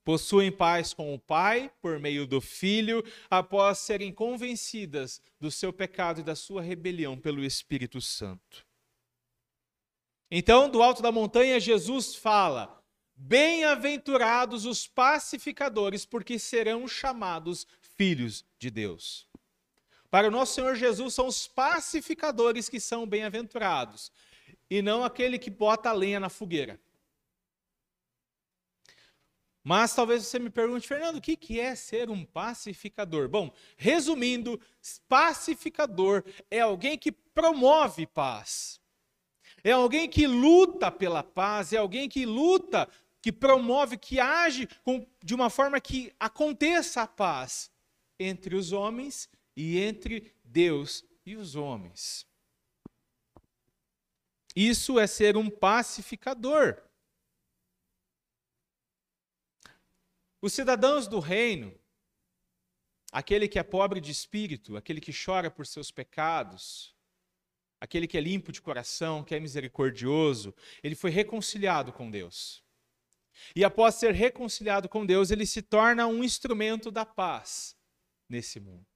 possuem 0.04 0.50
paz 0.50 0.92
com 0.94 1.14
o 1.14 1.18
Pai 1.18 1.70
por 1.80 1.98
meio 1.98 2.26
do 2.26 2.40
Filho, 2.40 3.04
após 3.28 3.78
serem 3.78 4.12
convencidas 4.12 5.20
do 5.38 5.50
seu 5.50 5.72
pecado 5.72 6.20
e 6.20 6.24
da 6.24 6.34
sua 6.34 6.62
rebelião 6.62 7.18
pelo 7.18 7.44
Espírito 7.44 8.00
Santo. 8.00 8.66
Então, 10.30 10.68
do 10.68 10.82
alto 10.82 11.02
da 11.02 11.10
montanha, 11.10 11.58
Jesus 11.58 12.14
fala: 12.14 12.82
Bem-aventurados 13.16 14.64
os 14.64 14.86
pacificadores, 14.86 16.06
porque 16.06 16.38
serão 16.38 16.86
chamados 16.86 17.66
filhos 17.96 18.44
de 18.58 18.70
Deus. 18.70 19.28
Para 20.10 20.28
o 20.28 20.30
nosso 20.30 20.54
Senhor 20.54 20.74
Jesus, 20.74 21.14
são 21.14 21.26
os 21.26 21.46
pacificadores 21.46 22.68
que 22.68 22.80
são 22.80 23.06
bem-aventurados, 23.06 24.10
e 24.68 24.80
não 24.80 25.04
aquele 25.04 25.38
que 25.38 25.50
bota 25.50 25.90
a 25.90 25.92
lenha 25.92 26.18
na 26.18 26.28
fogueira. 26.28 26.80
Mas 29.62 29.94
talvez 29.94 30.26
você 30.26 30.38
me 30.38 30.48
pergunte, 30.48 30.88
Fernando, 30.88 31.16
o 31.16 31.20
que 31.20 31.60
é 31.60 31.74
ser 31.74 32.08
um 32.08 32.24
pacificador? 32.24 33.28
Bom, 33.28 33.52
resumindo, 33.76 34.58
pacificador 35.08 36.24
é 36.50 36.60
alguém 36.60 36.96
que 36.96 37.12
promove 37.12 38.06
paz. 38.06 38.80
É 39.62 39.72
alguém 39.72 40.08
que 40.08 40.26
luta 40.26 40.90
pela 40.90 41.22
paz, 41.22 41.72
é 41.72 41.76
alguém 41.76 42.08
que 42.08 42.24
luta, 42.24 42.88
que 43.20 43.30
promove, 43.30 43.98
que 43.98 44.18
age 44.18 44.66
com, 44.82 45.06
de 45.22 45.34
uma 45.34 45.50
forma 45.50 45.78
que 45.78 46.12
aconteça 46.18 47.02
a 47.02 47.06
paz 47.06 47.70
entre 48.18 48.56
os 48.56 48.72
homens 48.72 49.28
e 49.54 49.78
entre 49.78 50.32
Deus 50.42 51.04
e 51.24 51.36
os 51.36 51.54
homens. 51.54 52.26
Isso 54.56 54.98
é 54.98 55.06
ser 55.06 55.36
um 55.36 55.50
pacificador. 55.50 56.82
Os 60.42 60.52
cidadãos 60.52 61.06
do 61.06 61.18
reino, 61.18 61.78
aquele 63.12 63.46
que 63.46 63.58
é 63.58 63.62
pobre 63.62 64.00
de 64.00 64.10
espírito, 64.10 64.76
aquele 64.76 65.00
que 65.00 65.12
chora 65.12 65.50
por 65.50 65.66
seus 65.66 65.90
pecados, 65.90 66.94
aquele 67.80 68.06
que 68.06 68.16
é 68.16 68.20
limpo 68.20 68.52
de 68.52 68.60
coração, 68.60 69.22
que 69.22 69.34
é 69.34 69.40
misericordioso, 69.40 70.54
ele 70.82 70.94
foi 70.94 71.10
reconciliado 71.10 71.92
com 71.92 72.10
Deus. 72.10 72.62
E 73.54 73.64
após 73.64 73.94
ser 73.94 74.12
reconciliado 74.12 74.88
com 74.88 75.04
Deus, 75.04 75.30
ele 75.30 75.46
se 75.46 75.62
torna 75.62 76.06
um 76.06 76.22
instrumento 76.22 76.90
da 76.90 77.04
paz 77.06 77.76
nesse 78.28 78.60
mundo. 78.60 78.86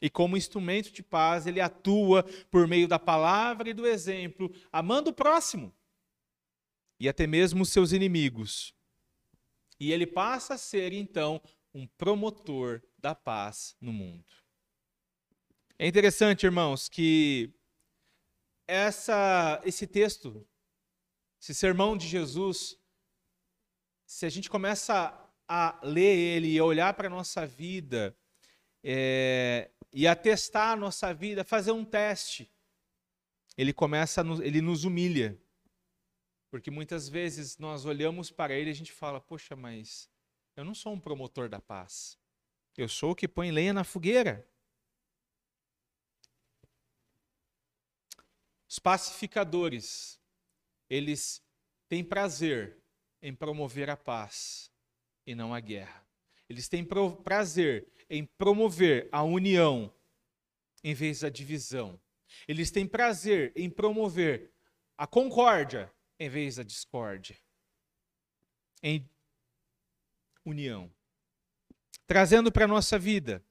E 0.00 0.08
como 0.08 0.36
instrumento 0.36 0.90
de 0.90 1.02
paz, 1.02 1.46
ele 1.46 1.60
atua 1.60 2.22
por 2.50 2.66
meio 2.66 2.88
da 2.88 2.98
palavra 2.98 3.68
e 3.68 3.74
do 3.74 3.86
exemplo, 3.86 4.50
amando 4.72 5.10
o 5.10 5.14
próximo 5.14 5.74
e 6.98 7.08
até 7.08 7.26
mesmo 7.26 7.62
os 7.62 7.70
seus 7.70 7.92
inimigos, 7.92 8.74
e 9.80 9.90
ele 9.92 10.06
passa 10.06 10.54
a 10.54 10.58
ser, 10.58 10.92
então, 10.92 11.40
um 11.74 11.86
promotor 11.86 12.82
da 12.98 13.14
paz 13.14 13.74
no 13.80 13.92
mundo. 13.92 14.26
É 15.78 15.86
interessante, 15.86 16.44
irmãos, 16.44 16.88
que 16.88 17.50
essa, 18.68 19.60
esse 19.64 19.86
texto, 19.86 20.46
esse 21.40 21.54
sermão 21.54 21.96
de 21.96 22.06
Jesus, 22.06 22.78
se 24.04 24.26
a 24.26 24.28
gente 24.28 24.50
começa 24.50 25.18
a 25.48 25.80
ler 25.82 26.16
ele 26.16 26.52
e 26.52 26.58
a 26.58 26.64
olhar 26.64 26.92
para 26.92 27.06
a 27.06 27.10
nossa 27.10 27.46
vida, 27.46 28.14
é, 28.84 29.70
e 29.92 30.06
a 30.06 30.14
testar 30.14 30.72
a 30.72 30.76
nossa 30.76 31.12
vida, 31.14 31.42
fazer 31.42 31.72
um 31.72 31.84
teste, 31.84 32.52
ele 33.56 33.72
começa, 33.72 34.22
ele 34.42 34.60
nos 34.60 34.84
humilha. 34.84 35.40
Porque 36.50 36.70
muitas 36.70 37.08
vezes 37.08 37.56
nós 37.58 37.84
olhamos 37.84 38.30
para 38.30 38.54
ele 38.54 38.70
e 38.70 38.72
a 38.72 38.76
gente 38.76 38.92
fala: 38.92 39.20
Poxa, 39.20 39.54
mas 39.54 40.10
eu 40.56 40.64
não 40.64 40.74
sou 40.74 40.92
um 40.92 41.00
promotor 41.00 41.48
da 41.48 41.60
paz. 41.60 42.18
Eu 42.76 42.88
sou 42.88 43.12
o 43.12 43.14
que 43.14 43.28
põe 43.28 43.50
lenha 43.50 43.72
na 43.72 43.84
fogueira. 43.84 44.46
Os 48.68 48.78
pacificadores, 48.78 50.20
eles 50.88 51.42
têm 51.88 52.04
prazer 52.04 52.78
em 53.20 53.34
promover 53.34 53.90
a 53.90 53.96
paz 53.96 54.70
e 55.26 55.34
não 55.34 55.52
a 55.52 55.60
guerra. 55.60 56.06
Eles 56.48 56.68
têm 56.68 56.84
prazer 56.84 57.86
em 58.08 58.24
promover 58.24 59.08
a 59.12 59.22
união 59.22 59.92
em 60.82 60.94
vez 60.94 61.20
da 61.20 61.28
divisão. 61.28 62.00
Eles 62.46 62.70
têm 62.70 62.86
prazer 62.86 63.52
em 63.54 63.68
promover 63.68 64.52
a 64.96 65.06
concórdia 65.06 65.92
em 66.20 66.28
vez 66.28 66.56
da 66.56 66.62
discórdia. 66.62 67.34
Em 68.82 69.08
união. 70.44 70.92
Trazendo 72.06 72.52
para 72.52 72.66
a 72.66 72.68
nossa 72.68 72.98
vida. 72.98 73.42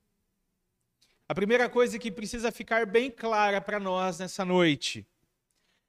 A 1.27 1.33
primeira 1.33 1.67
coisa 1.67 1.97
que 1.97 2.11
precisa 2.11 2.51
ficar 2.51 2.85
bem 2.85 3.09
clara 3.09 3.59
para 3.59 3.79
nós 3.79 4.19
nessa 4.19 4.45
noite 4.45 5.05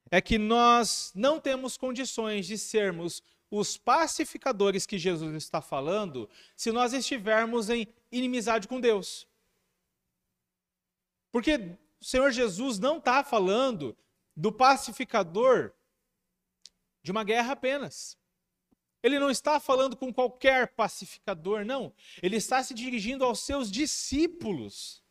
é 0.09 0.19
que 0.19 0.39
nós 0.39 1.11
não 1.15 1.39
temos 1.39 1.77
condições 1.77 2.47
de 2.47 2.57
sermos 2.57 3.21
os 3.49 3.77
pacificadores 3.77 4.85
que 4.85 4.97
Jesus 4.97 5.35
está 5.35 5.61
falando 5.61 6.29
se 6.55 6.71
nós 6.71 6.93
estivermos 6.93 7.69
em 7.69 7.87
inimizade 8.11 8.67
com 8.67 8.79
Deus. 8.79 9.27
Porque 11.31 11.55
o 11.99 12.03
Senhor 12.03 12.31
Jesus 12.31 12.79
não 12.79 12.97
está 12.97 13.23
falando 13.23 13.95
do 14.35 14.51
pacificador 14.51 15.73
de 17.03 17.11
uma 17.11 17.23
guerra 17.23 17.53
apenas. 17.53 18.17
Ele 19.03 19.17
não 19.17 19.29
está 19.29 19.59
falando 19.59 19.97
com 19.97 20.13
qualquer 20.13 20.75
pacificador, 20.75 21.65
não. 21.65 21.93
Ele 22.21 22.37
está 22.37 22.63
se 22.63 22.73
dirigindo 22.73 23.25
aos 23.25 23.39
seus 23.39 23.71
discípulos. 23.71 25.03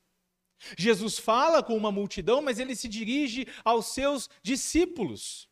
Jesus 0.76 1.18
fala 1.18 1.62
com 1.62 1.76
uma 1.76 1.90
multidão, 1.90 2.40
mas 2.40 2.58
ele 2.58 2.76
se 2.76 2.86
dirige 2.88 3.46
aos 3.64 3.86
seus 3.86 4.28
discípulos. 4.42 5.48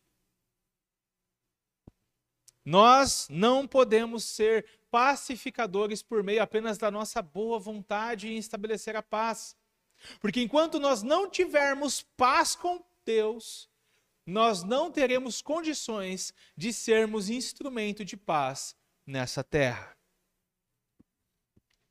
Nós 2.63 3.27
não 3.29 3.67
podemos 3.67 4.23
ser 4.23 4.65
pacificadores 4.91 6.01
por 6.01 6.23
meio 6.23 6.41
apenas 6.41 6.77
da 6.77 6.91
nossa 6.91 7.21
boa 7.21 7.59
vontade 7.59 8.27
em 8.27 8.37
estabelecer 8.37 8.95
a 8.95 9.01
paz. 9.01 9.57
Porque 10.19 10.41
enquanto 10.41 10.79
nós 10.79 11.03
não 11.03 11.29
tivermos 11.29 12.03
paz 12.15 12.55
com 12.55 12.83
Deus, 13.03 13.68
nós 14.29 14.63
não 14.63 14.91
teremos 14.91 15.41
condições 15.41 16.33
de 16.55 16.71
sermos 16.71 17.29
instrumento 17.29 18.05
de 18.05 18.15
paz 18.15 18.75
nessa 19.05 19.43
terra. 19.43 19.97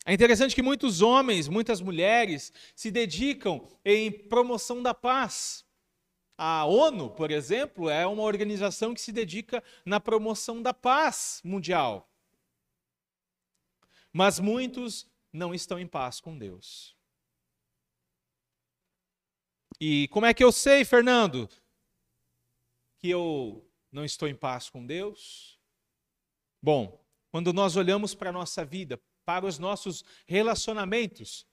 É 0.07 0.13
interessante 0.15 0.55
que 0.55 0.63
muitos 0.63 1.03
homens, 1.03 1.49
muitas 1.49 1.83
mulheres 1.83 2.53
se 2.75 2.91
dedicam 2.91 3.69
em 3.85 4.11
promoção 4.11 4.83
da 4.83 4.95
paz. 4.95 5.67
A 6.37 6.65
ONU, 6.65 7.11
por 7.11 7.31
exemplo, 7.31 7.91
é 7.91 8.07
uma 8.07 8.23
organização 8.23 8.95
que 8.95 9.01
se 9.01 9.13
dedica 9.13 9.63
na 9.85 10.01
promoção 10.01 10.63
da 10.63 10.73
paz 10.73 11.43
mundial. 11.45 12.09
Mas 14.13 14.39
muitos 14.39 15.07
não 15.33 15.53
estão 15.53 15.79
em 15.79 15.87
paz 15.87 16.21
com 16.21 16.39
Deus. 16.39 16.97
E 19.81 20.09
como 20.09 20.27
é 20.27 20.33
que 20.33 20.43
eu 20.43 20.51
sei, 20.51 20.85
Fernando, 20.85 21.49
que 22.99 23.09
eu 23.09 23.67
não 23.91 24.05
estou 24.05 24.29
em 24.29 24.35
paz 24.35 24.69
com 24.69 24.85
Deus? 24.85 25.59
Bom, 26.61 27.05
quando 27.31 27.53
nós 27.53 27.77
olhamos 27.77 28.15
para 28.15 28.31
a 28.31 28.33
nossa 28.33 28.65
vida, 28.65 29.01
para 29.25 29.47
os 29.47 29.59
nossos 29.59 30.05
relacionamentos, 30.27 31.47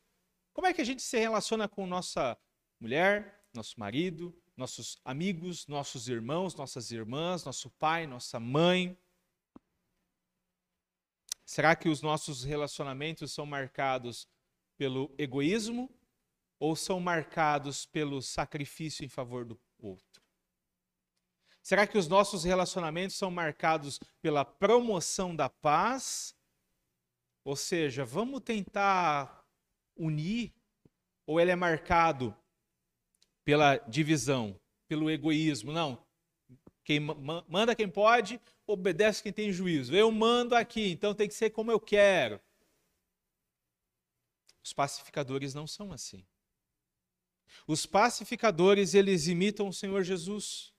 como 0.54 0.68
é 0.68 0.74
que 0.74 0.82
a 0.82 0.86
gente 0.86 1.02
se 1.02 1.20
relaciona 1.20 1.68
com 1.68 1.86
nossa 1.86 2.38
mulher, 2.80 3.46
nosso 3.54 3.80
marido, 3.80 4.36
nossos 4.58 4.98
amigos, 5.04 5.68
nossos 5.68 6.08
irmãos, 6.08 6.56
nossas 6.56 6.92
irmãs, 6.92 7.44
nosso 7.44 7.70
pai, 7.72 8.08
nossa 8.08 8.40
mãe? 8.40 8.98
Será 11.46 11.76
que 11.76 11.90
os 11.90 12.02
nossos 12.02 12.44
relacionamentos 12.44 13.32
são 13.32 13.46
marcados 13.46 14.28
pelo 14.78 15.14
egoísmo 15.18 15.94
ou 16.58 16.76
são 16.76 17.00
marcados 17.00 17.86
pelo 17.86 18.22
sacrifício 18.22 19.06
em 19.06 19.10
favor 19.10 19.46
do 19.46 19.60
outro? 19.78 20.25
Será 21.66 21.88
que 21.88 21.98
os 21.98 22.08
nossos 22.08 22.44
relacionamentos 22.44 23.16
são 23.16 23.32
marcados 23.32 24.00
pela 24.22 24.46
promoção 24.46 25.36
da 25.36 25.50
paz? 25.50 26.36
Ou 27.44 27.56
seja, 27.56 28.06
vamos 28.06 28.42
tentar 28.42 29.44
unir? 29.96 30.54
Ou 31.26 31.42
ele 31.42 31.50
é 31.50 31.56
marcado 31.56 32.38
pela 33.44 33.78
divisão, 33.78 34.62
pelo 34.88 35.10
egoísmo. 35.10 35.72
Não. 35.72 36.06
Quem 36.84 37.00
manda 37.00 37.76
quem 37.76 37.90
pode, 37.90 38.40
obedece 38.68 39.24
quem 39.24 39.34
tem 39.34 39.52
juízo. 39.52 39.96
Eu 39.96 40.12
mando 40.12 40.54
aqui, 40.54 40.92
então 40.92 41.16
tem 41.16 41.28
que 41.28 41.34
ser 41.34 41.50
como 41.50 41.72
eu 41.72 41.80
quero. 41.80 42.40
Os 44.64 44.72
pacificadores 44.72 45.56
não 45.56 45.66
são 45.66 45.92
assim. 45.92 46.24
Os 47.66 47.88
pacificadores, 47.88 48.94
eles 48.94 49.26
imitam 49.26 49.68
o 49.68 49.74
Senhor 49.74 50.04
Jesus, 50.04 50.75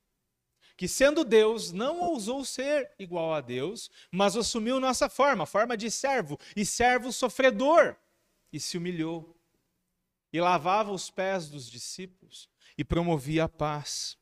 que 0.76 0.86
sendo 0.86 1.24
Deus, 1.24 1.72
não 1.72 2.00
ousou 2.00 2.44
ser 2.44 2.90
igual 2.98 3.32
a 3.32 3.40
Deus, 3.40 3.90
mas 4.10 4.36
assumiu 4.36 4.78
nossa 4.78 5.08
forma, 5.08 5.46
forma 5.46 5.76
de 5.76 5.90
servo, 5.90 6.38
e 6.54 6.66
servo 6.66 7.12
sofredor, 7.12 7.96
e 8.52 8.60
se 8.60 8.76
humilhou, 8.76 9.34
e 10.32 10.40
lavava 10.40 10.92
os 10.92 11.10
pés 11.10 11.48
dos 11.48 11.70
discípulos, 11.70 12.48
e 12.76 12.84
promovia 12.84 13.44
a 13.44 13.48
paz. 13.48 14.18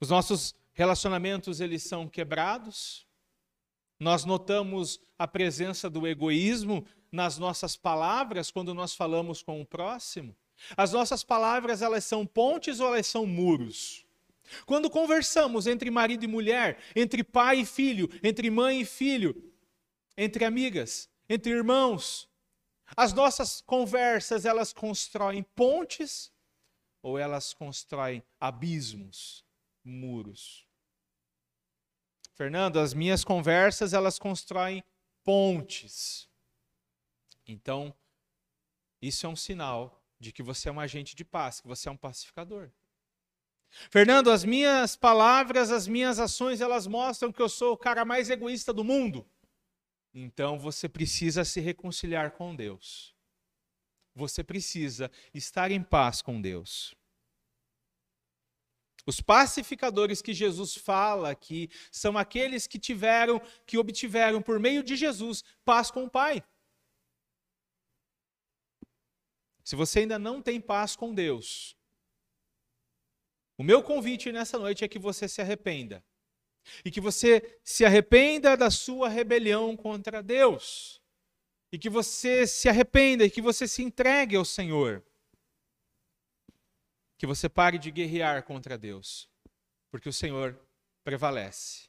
Os 0.00 0.10
nossos 0.10 0.54
relacionamentos 0.72 1.60
eles 1.60 1.84
são 1.84 2.08
quebrados. 2.08 3.06
Nós 3.98 4.24
notamos 4.24 5.00
a 5.16 5.26
presença 5.26 5.88
do 5.88 6.06
egoísmo 6.06 6.84
nas 7.12 7.38
nossas 7.38 7.76
palavras 7.76 8.50
quando 8.50 8.74
nós 8.74 8.92
falamos 8.92 9.40
com 9.40 9.60
o 9.60 9.66
próximo. 9.66 10.36
As 10.76 10.92
nossas 10.92 11.22
palavras 11.22 11.80
elas 11.80 12.04
são 12.04 12.26
pontes 12.26 12.80
ou 12.80 12.88
elas 12.88 13.06
são 13.06 13.24
muros? 13.24 14.03
Quando 14.66 14.90
conversamos 14.90 15.66
entre 15.66 15.90
marido 15.90 16.24
e 16.24 16.28
mulher, 16.28 16.78
entre 16.94 17.24
pai 17.24 17.60
e 17.60 17.66
filho, 17.66 18.08
entre 18.22 18.50
mãe 18.50 18.80
e 18.80 18.84
filho, 18.84 19.52
entre 20.16 20.44
amigas, 20.44 21.08
entre 21.28 21.52
irmãos, 21.52 22.28
as 22.96 23.12
nossas 23.12 23.60
conversas 23.60 24.44
elas 24.44 24.72
constroem 24.72 25.42
pontes 25.42 26.32
ou 27.02 27.18
elas 27.18 27.52
constroem 27.52 28.22
abismos, 28.40 29.44
muros. 29.82 30.66
Fernando, 32.34 32.78
as 32.78 32.94
minhas 32.94 33.24
conversas 33.24 33.92
elas 33.92 34.18
constroem 34.18 34.82
pontes. 35.22 36.28
Então, 37.46 37.94
isso 39.00 39.26
é 39.26 39.28
um 39.28 39.36
sinal 39.36 40.02
de 40.18 40.32
que 40.32 40.42
você 40.42 40.68
é 40.68 40.72
um 40.72 40.80
agente 40.80 41.14
de 41.14 41.24
paz, 41.24 41.60
que 41.60 41.68
você 41.68 41.88
é 41.88 41.92
um 41.92 41.96
pacificador. 41.96 42.70
Fernando, 43.90 44.30
as 44.30 44.44
minhas 44.44 44.96
palavras, 44.96 45.70
as 45.70 45.88
minhas 45.88 46.18
ações, 46.18 46.60
elas 46.60 46.86
mostram 46.86 47.32
que 47.32 47.42
eu 47.42 47.48
sou 47.48 47.72
o 47.72 47.76
cara 47.76 48.04
mais 48.04 48.30
egoísta 48.30 48.72
do 48.72 48.84
mundo. 48.84 49.26
Então 50.12 50.58
você 50.58 50.88
precisa 50.88 51.44
se 51.44 51.60
reconciliar 51.60 52.32
com 52.32 52.54
Deus. 52.54 53.14
Você 54.14 54.44
precisa 54.44 55.10
estar 55.32 55.70
em 55.72 55.82
paz 55.82 56.22
com 56.22 56.40
Deus. 56.40 56.94
Os 59.06 59.20
pacificadores 59.20 60.22
que 60.22 60.32
Jesus 60.32 60.74
fala 60.74 61.30
aqui 61.30 61.68
são 61.90 62.16
aqueles 62.16 62.66
que 62.66 62.78
tiveram, 62.78 63.40
que 63.66 63.76
obtiveram 63.76 64.40
por 64.40 64.58
meio 64.58 64.82
de 64.82 64.96
Jesus 64.96 65.44
paz 65.64 65.90
com 65.90 66.04
o 66.04 66.10
Pai. 66.10 66.42
Se 69.62 69.76
você 69.76 70.00
ainda 70.00 70.18
não 70.18 70.40
tem 70.40 70.60
paz 70.60 70.94
com 70.94 71.12
Deus, 71.12 71.76
o 73.56 73.62
meu 73.62 73.82
convite 73.82 74.32
nessa 74.32 74.58
noite 74.58 74.84
é 74.84 74.88
que 74.88 74.98
você 74.98 75.28
se 75.28 75.40
arrependa. 75.40 76.04
E 76.84 76.90
que 76.90 77.00
você 77.00 77.58
se 77.62 77.84
arrependa 77.84 78.56
da 78.56 78.70
sua 78.70 79.08
rebelião 79.08 79.76
contra 79.76 80.22
Deus 80.22 81.02
e 81.74 81.78
que 81.78 81.90
você 81.90 82.46
se 82.46 82.68
arrependa 82.68 83.24
e 83.24 83.30
que 83.30 83.42
você 83.42 83.66
se 83.66 83.82
entregue 83.82 84.36
ao 84.36 84.44
Senhor. 84.44 85.04
Que 87.18 87.26
você 87.26 87.48
pare 87.48 87.78
de 87.78 87.90
guerrear 87.90 88.44
contra 88.44 88.78
Deus, 88.78 89.28
porque 89.90 90.08
o 90.08 90.12
Senhor 90.12 90.56
prevalece. 91.02 91.88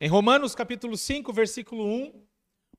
Em 0.00 0.08
Romanos 0.08 0.54
capítulo 0.54 0.96
5, 0.96 1.32
versículo 1.32 1.84
1, 1.84 2.28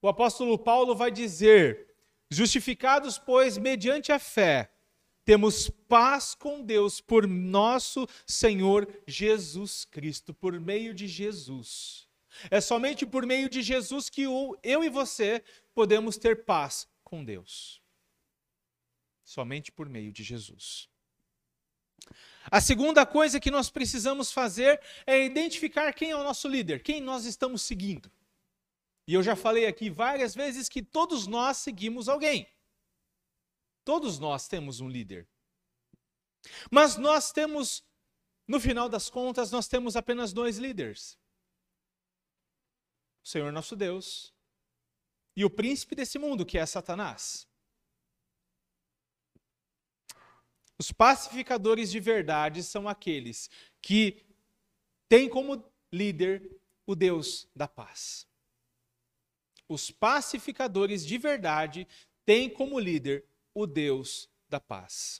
o 0.01 0.07
apóstolo 0.07 0.57
Paulo 0.57 0.95
vai 0.95 1.11
dizer: 1.11 1.93
Justificados, 2.31 3.17
pois, 3.17 3.57
mediante 3.57 4.13
a 4.13 4.19
fé, 4.19 4.71
temos 5.27 5.69
paz 5.89 6.33
com 6.33 6.61
Deus 6.61 7.01
por 7.01 7.27
nosso 7.27 8.07
Senhor 8.25 8.87
Jesus 9.05 9.83
Cristo, 9.83 10.33
por 10.33 10.57
meio 10.57 10.93
de 10.93 11.05
Jesus. 11.05 12.07
É 12.49 12.61
somente 12.61 13.05
por 13.05 13.25
meio 13.25 13.49
de 13.49 13.61
Jesus 13.61 14.09
que 14.09 14.21
eu 14.21 14.57
e 14.63 14.89
você 14.89 15.43
podemos 15.75 16.15
ter 16.17 16.45
paz 16.45 16.87
com 17.03 17.25
Deus. 17.25 17.81
Somente 19.21 19.69
por 19.69 19.89
meio 19.89 20.13
de 20.13 20.23
Jesus. 20.23 20.87
A 22.49 22.61
segunda 22.61 23.05
coisa 23.05 23.37
que 23.37 23.51
nós 23.51 23.69
precisamos 23.69 24.31
fazer 24.31 24.79
é 25.05 25.25
identificar 25.25 25.91
quem 25.91 26.11
é 26.11 26.15
o 26.15 26.23
nosso 26.23 26.47
líder, 26.47 26.81
quem 26.81 27.01
nós 27.01 27.25
estamos 27.25 27.63
seguindo. 27.63 28.09
E 29.05 29.13
eu 29.13 29.21
já 29.21 29.35
falei 29.35 29.67
aqui 29.67 29.89
várias 29.89 30.33
vezes 30.33 30.69
que 30.69 30.81
todos 30.81 31.27
nós 31.27 31.57
seguimos 31.57 32.07
alguém. 32.07 32.47
Todos 33.87 34.19
nós 34.19 34.49
temos 34.49 34.81
um 34.81 34.89
líder. 34.89 35.25
Mas 36.69 36.97
nós 36.97 37.31
temos, 37.31 37.81
no 38.45 38.59
final 38.59 38.89
das 38.89 39.09
contas, 39.09 39.49
nós 39.49 39.65
temos 39.65 39.95
apenas 39.95 40.33
dois 40.33 40.57
líderes: 40.57 41.17
o 43.23 43.29
Senhor 43.29 43.49
nosso 43.53 43.77
Deus 43.77 44.33
e 45.37 45.45
o 45.45 45.49
príncipe 45.49 45.95
desse 45.95 46.19
mundo, 46.19 46.45
que 46.45 46.57
é 46.57 46.65
Satanás. 46.65 47.47
Os 50.77 50.91
pacificadores 50.91 51.89
de 51.89 52.01
verdade 52.01 52.63
são 52.63 52.89
aqueles 52.89 53.49
que 53.81 54.21
têm 55.07 55.29
como 55.29 55.63
líder 55.93 56.59
o 56.85 56.93
Deus 56.93 57.47
da 57.55 57.69
paz. 57.69 58.27
Os 59.65 59.89
pacificadores 59.91 61.05
de 61.05 61.17
verdade 61.17 61.87
têm 62.25 62.49
como 62.49 62.77
líder 62.77 63.25
o 63.57 63.65
Deus 63.65 64.29
da 64.47 64.59
paz. 64.59 65.19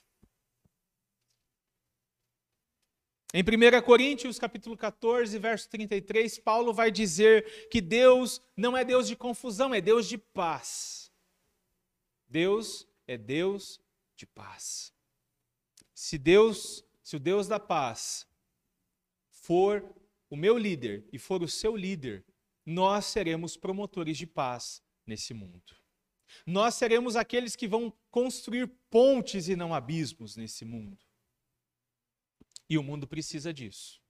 Em 3.34 3.42
1 3.42 3.82
Coríntios, 3.82 4.38
capítulo 4.38 4.76
14, 4.76 5.36
verso 5.40 5.68
33, 5.68 6.38
Paulo 6.38 6.72
vai 6.72 6.88
dizer 6.92 7.68
que 7.68 7.80
Deus 7.80 8.40
não 8.56 8.76
é 8.76 8.84
Deus 8.84 9.08
de 9.08 9.16
confusão, 9.16 9.74
é 9.74 9.80
Deus 9.80 10.08
de 10.08 10.16
paz. 10.16 11.10
Deus 12.28 12.86
é 13.08 13.18
Deus 13.18 13.80
de 14.14 14.24
paz. 14.24 14.94
Se 15.92 16.16
Deus, 16.16 16.84
se 17.02 17.16
o 17.16 17.20
Deus 17.20 17.48
da 17.48 17.58
paz 17.58 18.24
for 19.30 19.84
o 20.30 20.36
meu 20.36 20.56
líder 20.56 21.08
e 21.12 21.18
for 21.18 21.42
o 21.42 21.48
seu 21.48 21.76
líder, 21.76 22.24
nós 22.64 23.06
seremos 23.06 23.56
promotores 23.56 24.16
de 24.16 24.28
paz 24.28 24.80
nesse 25.04 25.34
mundo. 25.34 25.87
Nós 26.46 26.74
seremos 26.74 27.16
aqueles 27.16 27.56
que 27.56 27.68
vão 27.68 27.92
construir 28.10 28.66
pontes 28.90 29.48
e 29.48 29.56
não 29.56 29.74
abismos 29.74 30.36
nesse 30.36 30.64
mundo. 30.64 30.98
E 32.68 32.76
o 32.76 32.82
mundo 32.82 33.06
precisa 33.06 33.52
disso. 33.52 34.00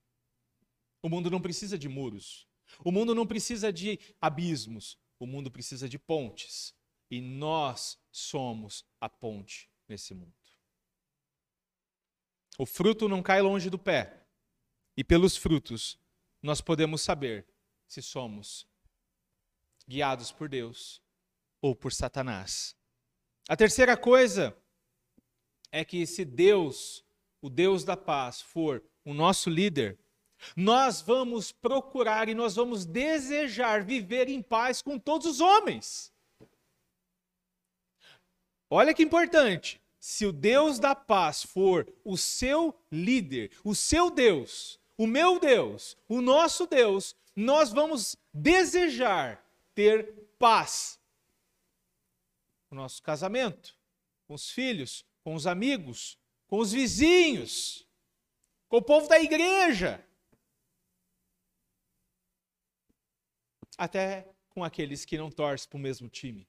O 1.03 1.09
mundo 1.09 1.31
não 1.31 1.41
precisa 1.41 1.79
de 1.79 1.89
muros. 1.89 2.47
O 2.85 2.91
mundo 2.91 3.15
não 3.15 3.27
precisa 3.27 3.73
de 3.73 3.99
abismos. 4.21 4.99
O 5.19 5.27
mundo 5.27 5.51
precisa 5.51 5.89
de 5.89 5.99
pontes. 5.99 6.75
E 7.11 7.21
nós 7.21 7.99
somos 8.11 8.85
a 9.01 9.09
ponte 9.09 9.71
nesse 9.89 10.15
mundo. 10.15 10.35
O 12.59 12.67
fruto 12.67 13.09
não 13.09 13.23
cai 13.23 13.41
longe 13.41 13.71
do 13.71 13.79
pé. 13.79 14.27
E 14.97 15.05
pelos 15.05 15.37
frutos 15.37 15.99
nós 16.43 16.61
podemos 16.61 17.01
saber 17.03 17.47
se 17.87 18.03
somos 18.03 18.67
guiados 19.89 20.31
por 20.31 20.49
Deus 20.49 21.01
ou 21.61 21.75
por 21.75 21.93
Satanás. 21.93 22.77
A 23.49 23.57
terceira 23.57 23.97
coisa 23.97 24.57
é 25.73 25.85
que 25.85 26.07
se 26.07 26.25
Deus, 26.25 27.05
o 27.41 27.49
Deus 27.49 27.85
da 27.85 27.97
paz, 27.97 28.41
for 28.41 28.83
o 29.05 29.15
nosso 29.15 29.49
líder, 29.49 29.99
nós 30.57 31.01
vamos 31.01 31.51
procurar 31.51 32.29
e 32.29 32.35
nós 32.35 32.55
vamos 32.55 32.85
desejar 32.85 33.85
viver 33.85 34.29
em 34.29 34.43
paz 34.43 34.83
com 34.83 34.99
todos 34.99 35.27
os 35.27 35.41
homens. 35.41 36.13
Olha 38.71 38.95
que 38.95 39.03
importante 39.03 39.81
se 39.99 40.27
o 40.27 40.33
Deus 40.33 40.79
da 40.79 40.95
paz 40.95 41.43
for 41.43 41.91
o 42.05 42.17
seu 42.17 42.79
líder, 42.91 43.51
o 43.65 43.75
seu 43.75 44.11
Deus, 44.11 44.79
o 44.97 45.07
meu 45.07 45.41
Deus, 45.41 45.97
o 46.09 46.21
nosso 46.21 46.67
Deus, 46.67 47.17
nós 47.35 47.73
vamos 47.73 48.17
desejar 48.33 49.45
ter 49.75 50.13
paz 50.39 50.98
no 52.71 52.77
nosso 52.77 53.03
casamento, 53.03 53.77
com 54.27 54.35
os 54.35 54.51
filhos, 54.51 55.05
com 55.23 55.35
os 55.35 55.47
amigos, 55.47 56.19
com 56.47 56.59
os 56.59 56.73
vizinhos, 56.73 57.87
com 58.69 58.79
o 58.79 58.83
povo 58.83 59.09
da 59.09 59.21
igreja, 59.21 60.05
até 63.77 64.29
com 64.51 64.65
aqueles 64.65 65.05
que 65.05 65.17
não 65.17 65.31
torcem 65.31 65.69
para 65.69 65.77
o 65.77 65.81
mesmo 65.81 66.09
time 66.09 66.49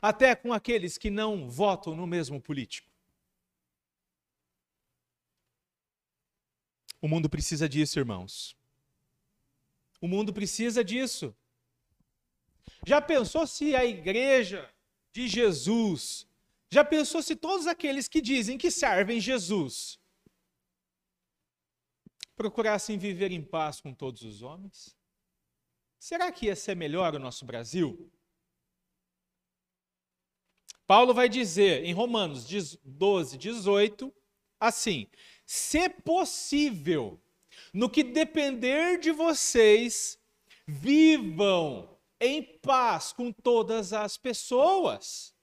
até 0.00 0.34
com 0.36 0.52
aqueles 0.52 0.98
que 0.98 1.10
não 1.10 1.48
votam 1.48 1.96
no 1.96 2.06
mesmo 2.06 2.40
político. 2.40 2.88
O 7.00 7.08
mundo 7.08 7.28
precisa 7.28 7.68
disso, 7.68 7.98
irmãos. 7.98 8.56
O 10.00 10.08
mundo 10.08 10.32
precisa 10.32 10.84
disso. 10.84 11.34
Já 12.84 13.00
pensou 13.00 13.46
se 13.46 13.74
a 13.74 13.84
igreja 13.84 14.68
de 15.12 15.26
Jesus, 15.26 16.26
já 16.70 16.84
pensou 16.84 17.22
se 17.22 17.34
todos 17.34 17.66
aqueles 17.66 18.08
que 18.08 18.20
dizem 18.20 18.58
que 18.58 18.70
servem 18.70 19.20
Jesus 19.20 19.98
procurassem 22.36 22.96
viver 22.96 23.32
em 23.32 23.42
paz 23.42 23.80
com 23.80 23.92
todos 23.92 24.22
os 24.22 24.42
homens? 24.42 24.96
Será 25.98 26.30
que 26.30 26.46
ia 26.46 26.54
ser 26.54 26.76
melhor 26.76 27.14
o 27.14 27.18
nosso 27.18 27.44
Brasil? 27.44 28.10
Paulo 30.86 31.12
vai 31.12 31.28
dizer 31.28 31.84
em 31.84 31.92
Romanos 31.92 32.46
12, 32.84 33.36
18, 33.36 34.14
assim: 34.60 35.06
se 35.44 35.88
possível, 35.88 37.20
no 37.72 37.90
que 37.90 38.04
depender 38.04 38.98
de 38.98 39.10
vocês, 39.10 40.18
vivam 40.66 41.97
em 42.20 42.42
paz 42.42 43.12
com 43.12 43.32
todas 43.32 43.92
as 43.92 44.16
pessoas. 44.16 45.34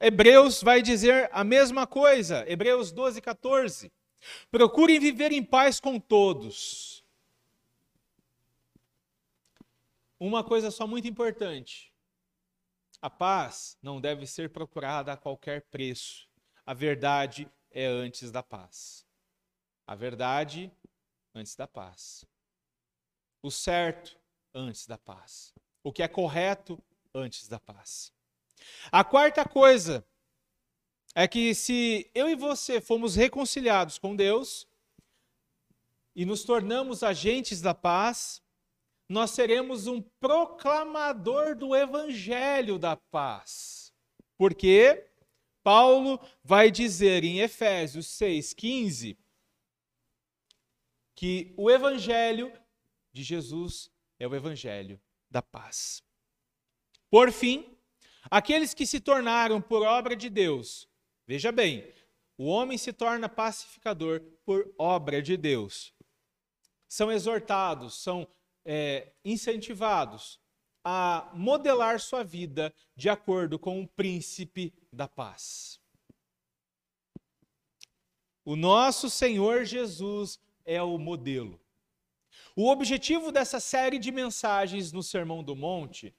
Hebreus 0.00 0.62
vai 0.62 0.82
dizer 0.82 1.30
a 1.32 1.44
mesma 1.44 1.86
coisa, 1.86 2.44
Hebreus 2.50 2.92
12, 2.92 3.20
14. 3.20 3.92
Procurem 4.50 4.98
viver 4.98 5.32
em 5.32 5.42
paz 5.42 5.78
com 5.78 6.00
todos 6.00 7.04
Uma 10.18 10.42
coisa 10.42 10.70
só 10.70 10.86
muito 10.86 11.06
importante: 11.06 11.92
a 13.02 13.10
paz 13.10 13.76
não 13.82 14.00
deve 14.00 14.26
ser 14.26 14.50
procurada 14.50 15.12
a 15.12 15.18
qualquer 15.18 15.60
preço. 15.62 16.26
A 16.64 16.72
verdade 16.72 17.46
é 17.70 17.84
antes 17.84 18.30
da 18.30 18.42
paz. 18.42 19.06
A 19.86 19.94
verdade 19.94 20.72
antes 21.34 21.54
da 21.54 21.66
paz. 21.66 22.24
O 23.44 23.50
certo 23.50 24.18
antes 24.54 24.86
da 24.86 24.96
paz. 24.96 25.52
O 25.82 25.92
que 25.92 26.02
é 26.02 26.08
correto 26.08 26.82
antes 27.14 27.46
da 27.46 27.60
paz. 27.60 28.10
A 28.90 29.04
quarta 29.04 29.46
coisa 29.46 30.02
é 31.14 31.28
que 31.28 31.54
se 31.54 32.10
eu 32.14 32.26
e 32.26 32.34
você 32.34 32.80
fomos 32.80 33.14
reconciliados 33.14 33.98
com 33.98 34.16
Deus 34.16 34.66
e 36.16 36.24
nos 36.24 36.42
tornamos 36.42 37.02
agentes 37.02 37.60
da 37.60 37.74
paz, 37.74 38.40
nós 39.06 39.32
seremos 39.32 39.86
um 39.86 40.00
proclamador 40.00 41.54
do 41.54 41.76
evangelho 41.76 42.78
da 42.78 42.96
paz. 42.96 43.92
Porque 44.38 45.06
Paulo 45.62 46.18
vai 46.42 46.70
dizer 46.70 47.24
em 47.24 47.40
Efésios 47.40 48.06
6:15 48.06 49.18
que 51.14 51.52
o 51.58 51.70
evangelho 51.70 52.50
de 53.14 53.22
Jesus 53.22 53.90
é 54.18 54.26
o 54.26 54.34
evangelho 54.34 55.00
da 55.30 55.40
paz. 55.40 56.02
Por 57.08 57.30
fim, 57.32 57.78
aqueles 58.30 58.74
que 58.74 58.86
se 58.86 59.00
tornaram 59.00 59.62
por 59.62 59.82
obra 59.82 60.16
de 60.16 60.28
Deus. 60.28 60.88
Veja 61.26 61.52
bem, 61.52 61.90
o 62.36 62.46
homem 62.46 62.76
se 62.76 62.92
torna 62.92 63.28
pacificador 63.28 64.20
por 64.44 64.74
obra 64.76 65.22
de 65.22 65.36
Deus. 65.36 65.94
São 66.88 67.10
exortados, 67.10 68.02
são 68.02 68.28
é, 68.64 69.12
incentivados 69.24 70.40
a 70.84 71.30
modelar 71.32 72.00
sua 72.00 72.24
vida 72.24 72.74
de 72.96 73.08
acordo 73.08 73.58
com 73.58 73.80
o 73.80 73.88
príncipe 73.88 74.74
da 74.92 75.08
paz. 75.08 75.80
O 78.44 78.56
nosso 78.56 79.08
Senhor 79.08 79.64
Jesus 79.64 80.38
é 80.64 80.82
o 80.82 80.98
modelo. 80.98 81.63
O 82.56 82.70
objetivo 82.70 83.32
dessa 83.32 83.58
série 83.58 83.98
de 83.98 84.12
mensagens 84.12 84.92
no 84.92 85.02
Sermão 85.02 85.42
do 85.42 85.56
Monte 85.56 86.14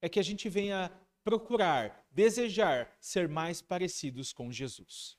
é 0.00 0.08
que 0.08 0.20
a 0.20 0.22
gente 0.22 0.48
venha 0.48 0.92
procurar, 1.24 2.06
desejar 2.12 2.96
ser 3.00 3.28
mais 3.28 3.60
parecidos 3.60 4.32
com 4.32 4.52
Jesus. 4.52 5.18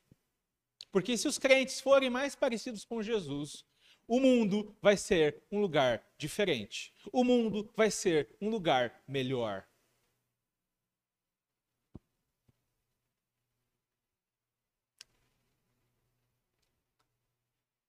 Porque 0.90 1.18
se 1.18 1.28
os 1.28 1.38
crentes 1.38 1.82
forem 1.82 2.10
mais 2.10 2.34
parecidos 2.34 2.86
com 2.86 3.04
Jesus, 3.04 3.66
o 4.08 4.22
mundo 4.22 4.74
vai 4.82 4.96
ser 4.96 5.44
um 5.52 5.60
lugar 5.60 6.02
diferente. 6.18 6.94
O 7.12 7.26
mundo 7.26 7.70
vai 7.76 7.92
ser 7.92 8.34
um 8.40 8.50
lugar 8.50 9.04
melhor. 9.06 9.68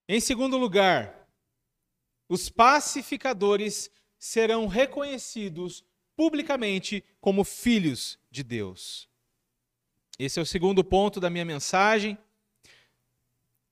Em 0.09 0.21
segundo 0.21 0.59
lugar, 0.59 1.24
os 2.29 2.49
pacificadores 2.49 3.91
serão 4.19 4.67
reconhecidos 4.67 5.85
publicamente 6.17 7.05
como 7.21 7.45
filhos 7.45 8.19
de 8.31 8.43
Deus. 8.43 9.09
Esse 10.19 10.39
é 10.39 10.43
o 10.43 10.47
segundo 10.47 10.85
ponto 10.85 11.19
da 11.21 11.29
minha 11.29 11.45
mensagem. 11.45 12.17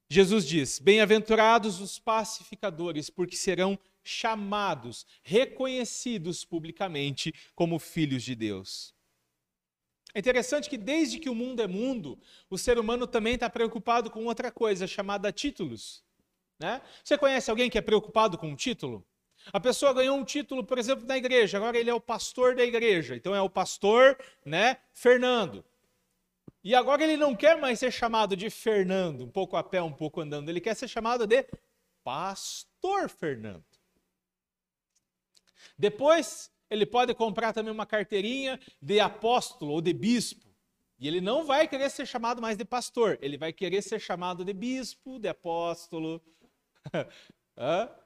Jesus 0.08 0.46
diz: 0.46 0.78
Bem-aventurados 0.78 1.80
os 1.80 1.98
pacificadores, 1.98 3.08
porque 3.08 3.36
serão 3.36 3.78
chamados, 4.02 5.06
reconhecidos 5.22 6.44
publicamente 6.44 7.32
como 7.54 7.78
filhos 7.78 8.22
de 8.22 8.34
Deus. 8.34 8.94
É 10.14 10.18
interessante 10.18 10.68
que 10.68 10.76
desde 10.76 11.18
que 11.18 11.30
o 11.30 11.34
mundo 11.34 11.62
é 11.62 11.66
mundo, 11.66 12.18
o 12.50 12.58
ser 12.58 12.78
humano 12.78 13.06
também 13.06 13.34
está 13.34 13.48
preocupado 13.48 14.10
com 14.10 14.26
outra 14.26 14.50
coisa 14.50 14.86
chamada 14.86 15.32
títulos. 15.32 16.04
Né? 16.62 16.80
Você 17.02 17.18
conhece 17.18 17.50
alguém 17.50 17.68
que 17.68 17.76
é 17.76 17.82
preocupado 17.82 18.38
com 18.38 18.48
um 18.48 18.56
título? 18.56 19.04
A 19.52 19.58
pessoa 19.58 19.92
ganhou 19.92 20.16
um 20.16 20.24
título, 20.24 20.64
por 20.64 20.78
exemplo, 20.78 21.04
na 21.04 21.16
igreja, 21.16 21.58
agora 21.58 21.76
ele 21.76 21.90
é 21.90 21.94
o 21.94 22.00
pastor 22.00 22.54
da 22.54 22.64
igreja. 22.64 23.16
Então 23.16 23.34
é 23.34 23.40
o 23.40 23.50
pastor, 23.50 24.16
né, 24.44 24.76
Fernando. 24.92 25.64
E 26.62 26.74
agora 26.76 27.02
ele 27.02 27.16
não 27.16 27.34
quer 27.34 27.58
mais 27.58 27.80
ser 27.80 27.90
chamado 27.90 28.36
de 28.36 28.48
Fernando, 28.48 29.24
um 29.24 29.30
pouco 29.30 29.56
a 29.56 29.64
pé, 29.64 29.82
um 29.82 29.92
pouco 29.92 30.20
andando. 30.20 30.48
Ele 30.48 30.60
quer 30.60 30.76
ser 30.76 30.86
chamado 30.86 31.26
de 31.26 31.44
Pastor 32.04 33.08
Fernando. 33.08 33.64
Depois, 35.76 36.52
ele 36.70 36.86
pode 36.86 37.12
comprar 37.14 37.52
também 37.52 37.72
uma 37.72 37.86
carteirinha 37.86 38.60
de 38.80 39.00
apóstolo 39.00 39.72
ou 39.72 39.80
de 39.80 39.92
bispo. 39.92 40.52
E 40.98 41.08
ele 41.08 41.20
não 41.20 41.44
vai 41.44 41.66
querer 41.66 41.90
ser 41.90 42.06
chamado 42.06 42.40
mais 42.40 42.56
de 42.56 42.64
pastor, 42.64 43.18
ele 43.20 43.36
vai 43.36 43.52
querer 43.52 43.82
ser 43.82 43.98
chamado 43.98 44.44
de 44.44 44.52
bispo, 44.52 45.18
de 45.18 45.28
apóstolo. 45.28 46.22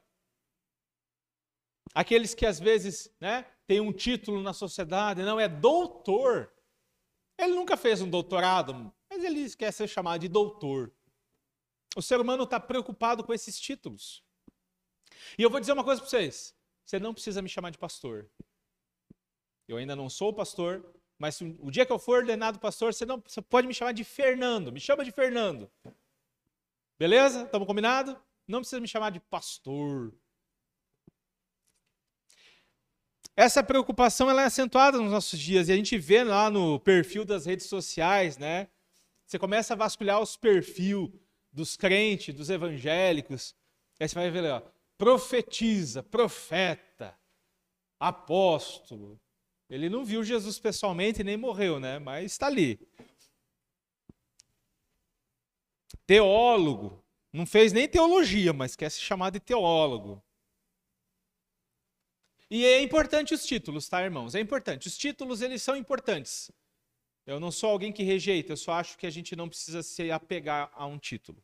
Aqueles 1.95 2.35
que 2.35 2.45
às 2.45 2.61
vezes 2.61 3.11
né, 3.21 3.47
têm 3.67 3.81
um 3.81 3.93
título 3.93 4.43
na 4.43 4.53
sociedade, 4.53 5.23
não 5.23 5.41
é 5.41 5.49
doutor. 5.49 6.53
Ele 7.39 7.55
nunca 7.55 7.77
fez 7.77 8.01
um 8.01 8.11
doutorado, 8.11 8.93
mas 9.11 9.25
ele 9.25 9.49
quer 9.55 9.73
ser 9.73 9.89
chamado 9.89 10.21
de 10.21 10.29
doutor. 10.29 10.93
O 11.97 12.03
ser 12.03 12.21
humano 12.21 12.45
está 12.45 12.61
preocupado 12.61 13.25
com 13.25 13.33
esses 13.33 13.59
títulos. 13.59 14.23
E 15.39 15.43
eu 15.43 15.51
vou 15.51 15.61
dizer 15.61 15.73
uma 15.73 15.85
coisa 15.85 16.01
para 16.01 16.11
vocês: 16.11 16.55
você 16.85 16.99
não 16.99 17.15
precisa 17.15 17.41
me 17.41 17.49
chamar 17.49 17.71
de 17.71 17.79
pastor. 17.79 18.31
Eu 19.67 19.79
ainda 19.79 19.97
não 19.97 20.09
sou 20.09 20.33
pastor, 20.33 20.95
mas 21.19 21.41
o 21.41 21.71
dia 21.71 21.87
que 21.87 21.93
eu 21.93 21.99
for 21.99 22.19
ordenado 22.19 22.59
pastor, 22.59 22.93
você, 22.93 23.05
não, 23.05 23.23
você 23.27 23.41
pode 23.41 23.67
me 23.67 23.75
chamar 23.75 23.93
de 23.93 24.05
Fernando. 24.05 24.71
Me 24.71 24.81
chama 24.81 25.05
de 25.05 25.11
Fernando. 25.11 25.71
Beleza? 26.99 27.45
Estamos 27.45 27.67
combinados? 27.67 28.17
Não 28.47 28.61
precisa 28.61 28.81
me 28.81 28.89
chamar 28.89 29.11
de 29.11 29.21
pastor. 29.21 30.15
Essa 33.37 33.63
preocupação 33.63 34.31
ela 34.31 34.43
é 34.43 34.47
acentuada 34.47 34.99
nos 34.99 35.11
nossos 35.11 35.39
dias 35.39 35.69
e 35.69 35.73
a 35.73 35.77
gente 35.77 35.99
vê 35.99 36.25
lá 36.25 36.49
no 36.49 36.81
perfil 36.81 37.25
das 37.25 37.45
redes 37.45 37.67
sociais, 37.67 38.39
né? 38.39 38.69
Você 39.27 39.39
começa 39.39 39.75
a 39.75 39.77
vasculhar 39.77 40.23
os 40.23 40.37
perfis 40.37 41.11
dos 41.53 41.77
crentes, 41.77 42.35
dos 42.35 42.49
evangélicos, 42.49 43.55
aí 44.01 44.09
você 44.09 44.15
vai 44.15 44.31
ver 44.31 44.43
lá, 44.43 44.63
profetiza, 44.97 46.03
profeta, 46.03 47.19
apóstolo. 47.99 49.21
Ele 49.69 49.91
não 49.91 50.05
viu 50.05 50.23
Jesus 50.23 50.59
pessoalmente 50.59 51.25
nem 51.25 51.37
morreu, 51.37 51.81
né? 51.81 51.99
Mas 51.99 52.33
está 52.33 52.47
ali. 52.47 52.79
Teólogo, 56.07 57.05
não 57.37 57.45
fez 57.45 57.71
nem 57.71 57.87
teologia, 57.87 58.53
mas 58.55 58.75
quer 58.75 58.91
se 58.91 59.01
chamar 59.01 59.31
de 59.31 59.39
teólogo. 59.39 60.25
E 62.51 62.65
é 62.65 62.81
importante 62.81 63.35
os 63.35 63.45
títulos, 63.45 63.89
tá, 63.89 64.03
irmãos? 64.03 64.35
É 64.35 64.41
importante. 64.41 64.87
Os 64.87 64.97
títulos, 64.97 65.43
eles 65.43 65.63
são 65.63 65.77
importantes. 65.77 66.51
Eu 67.27 67.39
não 67.39 67.51
sou 67.51 67.71
alguém 67.71 67.93
que 67.93 68.03
rejeita, 68.03 68.53
eu 68.53 68.57
só 68.57 68.73
acho 68.73 68.97
que 68.97 69.07
a 69.07 69.11
gente 69.11 69.37
não 69.37 69.49
precisa 69.49 69.83
se 69.83 70.11
apegar 70.11 70.71
a 70.73 70.87
um 70.87 70.99
título. 70.99 71.43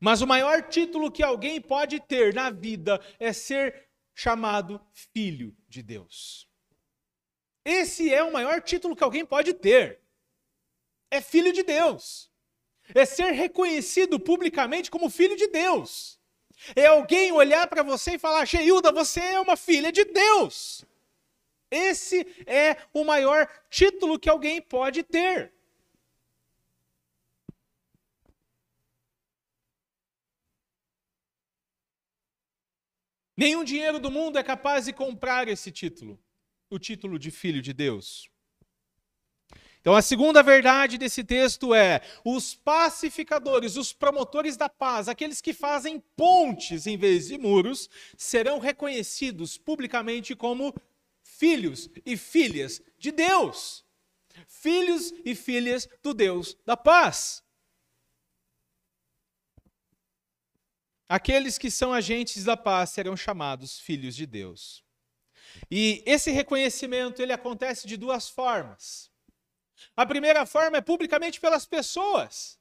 Mas 0.00 0.20
o 0.20 0.26
maior 0.26 0.68
título 0.68 1.10
que 1.10 1.22
alguém 1.22 1.60
pode 1.60 1.98
ter 1.98 2.32
na 2.32 2.50
vida 2.50 3.00
é 3.18 3.32
ser 3.32 3.88
chamado 4.14 4.80
filho 4.92 5.56
de 5.68 5.82
Deus. 5.82 6.48
Esse 7.64 8.12
é 8.12 8.22
o 8.22 8.32
maior 8.32 8.62
título 8.62 8.94
que 8.94 9.02
alguém 9.02 9.26
pode 9.26 9.52
ter. 9.54 10.00
É 11.10 11.20
filho 11.20 11.52
de 11.52 11.62
Deus. 11.62 12.30
É 12.92 13.04
ser 13.04 13.30
reconhecido 13.32 14.18
publicamente 14.18 14.90
como 14.90 15.08
filho 15.08 15.36
de 15.36 15.46
Deus. 15.46 16.20
É 16.74 16.86
alguém 16.86 17.32
olhar 17.32 17.66
para 17.66 17.82
você 17.82 18.12
e 18.14 18.18
falar: 18.18 18.46
Sheilda, 18.46 18.92
você 18.92 19.20
é 19.20 19.40
uma 19.40 19.56
filha 19.56 19.92
de 19.92 20.04
Deus. 20.04 20.84
Esse 21.70 22.26
é 22.46 22.76
o 22.92 23.04
maior 23.04 23.48
título 23.70 24.18
que 24.18 24.28
alguém 24.28 24.60
pode 24.60 25.02
ter. 25.02 25.52
Nenhum 33.36 33.64
dinheiro 33.64 33.98
do 33.98 34.10
mundo 34.10 34.38
é 34.38 34.44
capaz 34.44 34.84
de 34.84 34.92
comprar 34.92 35.48
esse 35.48 35.72
título, 35.72 36.22
o 36.70 36.78
título 36.78 37.18
de 37.18 37.32
filho 37.32 37.60
de 37.60 37.72
Deus. 37.72 38.30
Então, 39.84 39.94
a 39.94 40.00
segunda 40.00 40.42
verdade 40.42 40.96
desse 40.96 41.22
texto 41.22 41.74
é: 41.74 42.00
os 42.24 42.54
pacificadores, 42.54 43.76
os 43.76 43.92
promotores 43.92 44.56
da 44.56 44.66
paz, 44.66 45.10
aqueles 45.10 45.42
que 45.42 45.52
fazem 45.52 46.00
pontes 46.16 46.86
em 46.86 46.96
vez 46.96 47.26
de 47.26 47.36
muros, 47.36 47.90
serão 48.16 48.58
reconhecidos 48.58 49.58
publicamente 49.58 50.34
como 50.34 50.74
filhos 51.22 51.90
e 52.06 52.16
filhas 52.16 52.80
de 52.98 53.12
Deus. 53.12 53.84
Filhos 54.48 55.12
e 55.22 55.34
filhas 55.34 55.86
do 56.02 56.14
Deus 56.14 56.56
da 56.64 56.78
paz. 56.78 57.44
Aqueles 61.06 61.58
que 61.58 61.70
são 61.70 61.92
agentes 61.92 62.42
da 62.42 62.56
paz 62.56 62.88
serão 62.88 63.14
chamados 63.14 63.78
filhos 63.78 64.16
de 64.16 64.24
Deus. 64.24 64.82
E 65.70 66.02
esse 66.06 66.30
reconhecimento 66.30 67.20
ele 67.20 67.34
acontece 67.34 67.86
de 67.86 67.98
duas 67.98 68.30
formas. 68.30 69.12
A 69.96 70.06
primeira 70.06 70.46
forma 70.46 70.78
é 70.78 70.80
publicamente 70.80 71.40
pelas 71.40 71.66
pessoas. 71.66 72.58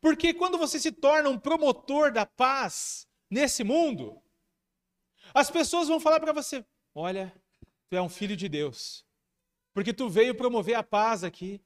Porque 0.00 0.32
quando 0.32 0.58
você 0.58 0.78
se 0.78 0.92
torna 0.92 1.28
um 1.28 1.38
promotor 1.38 2.12
da 2.12 2.24
paz 2.24 3.06
nesse 3.30 3.64
mundo, 3.64 4.22
as 5.34 5.50
pessoas 5.50 5.88
vão 5.88 6.00
falar 6.00 6.20
para 6.20 6.32
você: 6.32 6.64
olha, 6.94 7.32
tu 7.88 7.96
é 7.96 8.02
um 8.02 8.08
filho 8.08 8.36
de 8.36 8.48
Deus, 8.48 9.04
porque 9.72 9.92
tu 9.92 10.08
veio 10.08 10.34
promover 10.34 10.74
a 10.74 10.82
paz 10.82 11.24
aqui. 11.24 11.60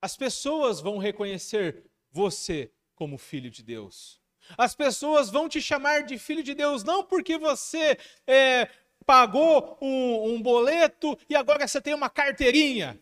As 0.00 0.16
pessoas 0.16 0.80
vão 0.80 0.98
reconhecer 0.98 1.88
você 2.10 2.72
como 2.94 3.16
filho 3.16 3.50
de 3.50 3.62
Deus. 3.62 4.20
As 4.58 4.74
pessoas 4.74 5.30
vão 5.30 5.48
te 5.48 5.62
chamar 5.62 6.02
de 6.02 6.18
filho 6.18 6.42
de 6.42 6.54
Deus, 6.54 6.82
não 6.82 7.04
porque 7.04 7.38
você 7.38 7.96
é, 8.26 8.68
pagou 9.02 9.78
um, 9.80 10.34
um 10.34 10.42
boleto 10.42 11.18
e 11.28 11.34
agora 11.34 11.66
você 11.66 11.80
tem 11.80 11.94
uma 11.94 12.10
carteirinha. 12.10 13.00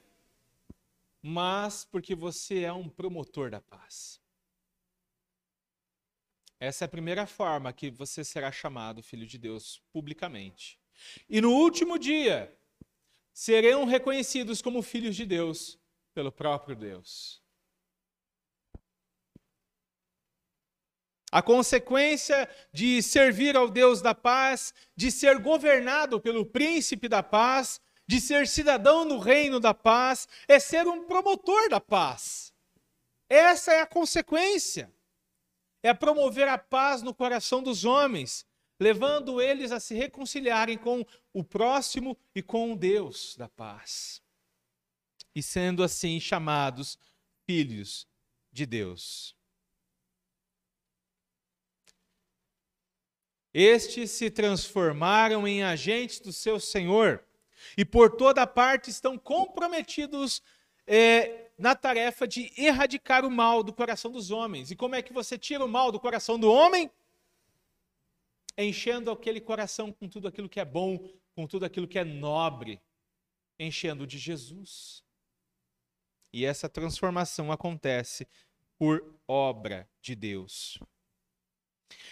Mas 1.22 1.84
porque 1.84 2.14
você 2.14 2.62
é 2.62 2.72
um 2.72 2.88
promotor 2.88 3.50
da 3.50 3.60
paz. 3.60 4.20
Essa 6.58 6.84
é 6.84 6.86
a 6.86 6.88
primeira 6.88 7.26
forma 7.26 7.72
que 7.72 7.90
você 7.90 8.22
será 8.22 8.52
chamado 8.52 9.02
filho 9.02 9.26
de 9.26 9.38
Deus 9.38 9.82
publicamente. 9.92 10.78
E 11.28 11.40
no 11.40 11.52
último 11.52 11.98
dia, 11.98 12.54
serão 13.32 13.86
reconhecidos 13.86 14.60
como 14.60 14.82
filhos 14.82 15.16
de 15.16 15.24
Deus 15.24 15.78
pelo 16.12 16.30
próprio 16.30 16.76
Deus. 16.76 17.39
A 21.30 21.40
consequência 21.40 22.48
de 22.72 23.00
servir 23.02 23.56
ao 23.56 23.68
Deus 23.70 24.02
da 24.02 24.14
paz, 24.14 24.74
de 24.96 25.10
ser 25.10 25.38
governado 25.38 26.20
pelo 26.20 26.44
príncipe 26.44 27.08
da 27.08 27.22
paz, 27.22 27.80
de 28.06 28.20
ser 28.20 28.48
cidadão 28.48 29.04
no 29.04 29.18
reino 29.18 29.60
da 29.60 29.72
paz, 29.72 30.26
é 30.48 30.58
ser 30.58 30.88
um 30.88 31.06
promotor 31.06 31.68
da 31.68 31.80
paz. 31.80 32.52
Essa 33.28 33.72
é 33.72 33.80
a 33.80 33.86
consequência. 33.86 34.92
é 35.82 35.94
promover 35.94 36.46
a 36.46 36.58
paz 36.58 37.00
no 37.00 37.14
coração 37.14 37.62
dos 37.62 37.84
homens, 37.86 38.44
levando 38.78 39.40
eles 39.40 39.72
a 39.72 39.80
se 39.80 39.94
reconciliarem 39.94 40.76
com 40.76 41.06
o 41.32 41.42
próximo 41.42 42.18
e 42.34 42.42
com 42.42 42.76
Deus 42.76 43.34
da 43.36 43.48
paz. 43.48 44.20
E 45.34 45.42
sendo 45.42 45.82
assim 45.82 46.20
chamados 46.20 46.98
filhos 47.46 48.06
de 48.52 48.66
Deus. 48.66 49.34
Estes 53.52 54.12
se 54.12 54.30
transformaram 54.30 55.46
em 55.46 55.62
agentes 55.62 56.20
do 56.20 56.32
seu 56.32 56.60
Senhor 56.60 57.24
e 57.76 57.84
por 57.84 58.16
toda 58.16 58.46
parte 58.46 58.90
estão 58.90 59.18
comprometidos 59.18 60.42
é, 60.86 61.50
na 61.58 61.74
tarefa 61.74 62.26
de 62.26 62.52
erradicar 62.56 63.24
o 63.24 63.30
mal 63.30 63.62
do 63.62 63.72
coração 63.72 64.10
dos 64.10 64.30
homens. 64.30 64.70
E 64.70 64.76
como 64.76 64.94
é 64.94 65.02
que 65.02 65.12
você 65.12 65.36
tira 65.36 65.64
o 65.64 65.68
mal 65.68 65.92
do 65.92 66.00
coração 66.00 66.38
do 66.38 66.50
homem? 66.50 66.90
Enchendo 68.56 69.10
aquele 69.10 69.40
coração 69.40 69.92
com 69.92 70.08
tudo 70.08 70.28
aquilo 70.28 70.48
que 70.48 70.60
é 70.60 70.64
bom, 70.64 70.98
com 71.34 71.46
tudo 71.46 71.64
aquilo 71.64 71.88
que 71.88 71.98
é 71.98 72.04
nobre, 72.04 72.80
enchendo 73.58 74.06
de 74.06 74.18
Jesus. 74.18 75.04
E 76.32 76.44
essa 76.44 76.68
transformação 76.68 77.50
acontece 77.50 78.26
por 78.78 79.18
obra 79.26 79.88
de 80.00 80.14
Deus. 80.14 80.78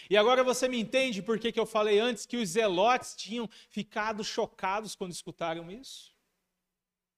E 0.09 0.17
agora 0.17 0.43
você 0.43 0.67
me 0.67 0.79
entende 0.79 1.21
por 1.21 1.39
que, 1.39 1.51
que 1.51 1.59
eu 1.59 1.65
falei 1.65 1.99
antes 1.99 2.25
que 2.25 2.37
os 2.37 2.49
zelotes 2.49 3.15
tinham 3.15 3.49
ficado 3.69 4.23
chocados 4.23 4.95
quando 4.95 5.11
escutaram 5.11 5.71
isso? 5.71 6.15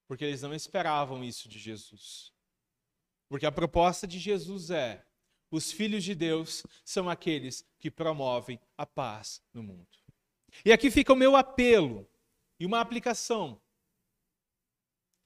Porque 0.08 0.26
eles 0.26 0.42
não 0.42 0.54
esperavam 0.54 1.24
isso 1.24 1.48
de 1.48 1.58
Jesus. 1.58 2.34
Porque 3.30 3.46
a 3.46 3.52
proposta 3.52 4.06
de 4.06 4.20
Jesus 4.20 4.70
é: 4.70 5.06
os 5.50 5.72
filhos 5.72 6.04
de 6.04 6.14
Deus 6.14 6.64
são 6.84 7.10
aqueles 7.10 7.66
que 7.80 7.90
promovem 7.90 8.60
a 8.78 8.86
paz 8.86 9.42
no 9.54 9.64
mundo. 9.64 9.88
E 10.66 10.72
aqui 10.72 10.92
fica 10.92 11.14
o 11.14 11.16
meu 11.16 11.36
apelo 11.36 12.10
e 12.60 12.66
uma 12.66 12.82
aplicação. 12.82 13.62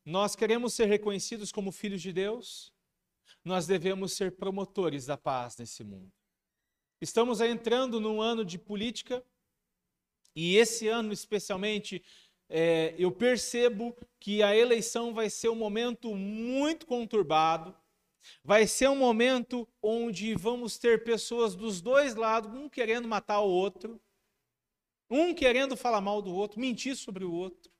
Nós 0.05 0.35
queremos 0.35 0.73
ser 0.75 0.85
reconhecidos 0.85 1.51
como 1.51 1.71
filhos 1.71 2.01
de 2.01 2.13
Deus, 2.13 2.71
nós 3.43 3.65
devemos 3.65 4.13
ser 4.13 4.35
promotores 4.35 5.07
da 5.07 5.17
paz 5.17 5.57
nesse 5.57 5.83
mundo. 5.83 6.11
Estamos 7.05 7.39
entrando 7.39 8.01
num 8.01 8.19
ano 8.19 8.43
de 8.43 8.57
política 8.57 9.23
e 10.35 10.57
esse 10.57 10.87
ano, 10.87 11.13
especialmente, 11.13 12.03
é, 12.49 12.95
eu 12.97 13.11
percebo 13.11 13.95
que 14.19 14.41
a 14.41 14.55
eleição 14.55 15.13
vai 15.13 15.29
ser 15.29 15.49
um 15.49 15.55
momento 15.55 16.15
muito 16.15 16.87
conturbado. 16.87 17.77
Vai 18.43 18.65
ser 18.65 18.89
um 18.89 18.95
momento 18.95 19.67
onde 19.83 20.33
vamos 20.33 20.79
ter 20.79 21.03
pessoas 21.03 21.55
dos 21.55 21.79
dois 21.79 22.15
lados, 22.15 22.51
um 22.51 22.67
querendo 22.67 23.07
matar 23.07 23.39
o 23.41 23.51
outro, 23.51 24.01
um 25.07 25.31
querendo 25.31 25.77
falar 25.77 26.01
mal 26.01 26.23
do 26.23 26.33
outro, 26.33 26.59
mentir 26.59 26.95
sobre 26.95 27.23
o 27.23 27.31
outro. 27.31 27.71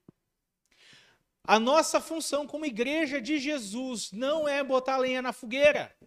A 1.43 1.59
nossa 1.59 1.99
função 1.99 2.45
como 2.45 2.63
igreja 2.63 3.19
de 3.19 3.39
Jesus 3.39 4.11
não 4.11 4.47
é 4.47 4.63
botar 4.63 4.97
lenha 4.97 5.23
na 5.23 5.33
fogueira. 5.33 5.97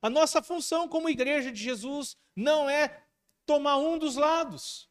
A 0.00 0.10
nossa 0.10 0.42
função 0.42 0.88
como 0.88 1.08
igreja 1.08 1.50
de 1.50 1.62
Jesus 1.62 2.16
não 2.34 2.68
é 2.68 3.04
tomar 3.44 3.78
um 3.78 3.98
dos 3.98 4.16
lados. 4.16 4.90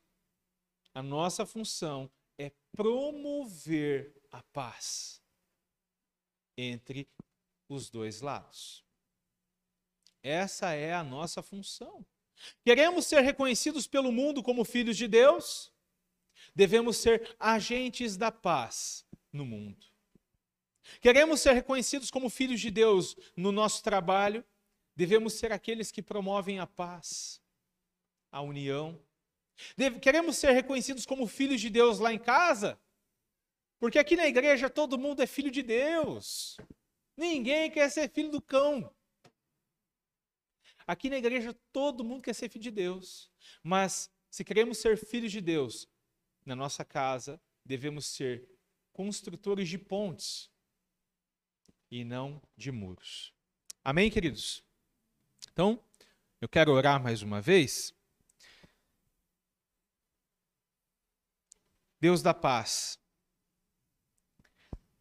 A 0.93 1.03
nossa 1.03 1.45
função 1.45 2.09
é 2.37 2.51
promover 2.71 4.13
a 4.31 4.41
paz 4.41 5.21
entre 6.57 7.07
os 7.67 7.89
dois 7.89 8.21
lados. 8.21 8.83
Essa 10.23 10.73
é 10.73 10.93
a 10.93 11.03
nossa 11.03 11.43
função. 11.43 12.05
Queremos 12.63 13.05
ser 13.05 13.21
reconhecidos 13.21 13.87
pelo 13.87 14.11
mundo 14.11 14.41
como 14.41 14.65
filhos 14.65 14.97
de 14.97 15.07
Deus? 15.07 15.71
Devemos 16.55 16.97
ser 16.97 17.35
agentes 17.39 18.17
da 18.17 18.31
paz 18.31 19.05
no 19.31 19.45
mundo. 19.45 19.85
Queremos 21.01 21.41
ser 21.41 21.53
reconhecidos 21.53 22.11
como 22.11 22.29
filhos 22.29 22.59
de 22.59 22.71
Deus 22.71 23.15
no 23.35 23.51
nosso 23.51 23.83
trabalho? 23.83 24.43
Devemos 24.95 25.33
ser 25.33 25.51
aqueles 25.51 25.91
que 25.91 26.01
promovem 26.01 26.59
a 26.59 26.65
paz, 26.65 27.41
a 28.31 28.41
união. 28.41 28.99
Deve, 29.75 29.99
queremos 29.99 30.37
ser 30.37 30.51
reconhecidos 30.51 31.05
como 31.05 31.27
filhos 31.27 31.59
de 31.59 31.69
Deus 31.69 31.99
lá 31.99 32.13
em 32.13 32.19
casa? 32.19 32.79
Porque 33.79 33.99
aqui 33.99 34.15
na 34.15 34.27
igreja 34.27 34.69
todo 34.69 34.97
mundo 34.97 35.21
é 35.21 35.27
filho 35.27 35.51
de 35.51 35.61
Deus. 35.61 36.57
Ninguém 37.17 37.69
quer 37.69 37.89
ser 37.89 38.09
filho 38.09 38.31
do 38.31 38.41
cão. 38.41 38.93
Aqui 40.87 41.09
na 41.09 41.17
igreja 41.17 41.53
todo 41.71 42.03
mundo 42.03 42.21
quer 42.21 42.33
ser 42.33 42.49
filho 42.49 42.63
de 42.63 42.71
Deus. 42.71 43.31
Mas 43.61 44.09
se 44.29 44.43
queremos 44.43 44.77
ser 44.77 44.97
filhos 44.97 45.31
de 45.31 45.41
Deus, 45.41 45.87
na 46.45 46.55
nossa 46.55 46.85
casa 46.85 47.41
devemos 47.63 48.05
ser 48.05 48.49
construtores 48.93 49.67
de 49.67 49.77
pontes 49.77 50.49
e 51.91 52.03
não 52.03 52.41
de 52.55 52.71
muros. 52.71 53.33
Amém, 53.83 54.09
queridos? 54.09 54.64
Então, 55.55 55.79
eu 56.41 56.49
quero 56.49 56.73
orar 56.73 57.01
mais 57.01 57.21
uma 57.21 57.39
vez. 57.39 57.93
Deus 61.97 62.21
da 62.21 62.33
paz, 62.33 62.99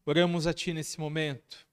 oramos 0.05 0.47
a 0.47 0.53
Ti 0.53 0.71
nesse 0.71 0.97
momento. 0.97 1.67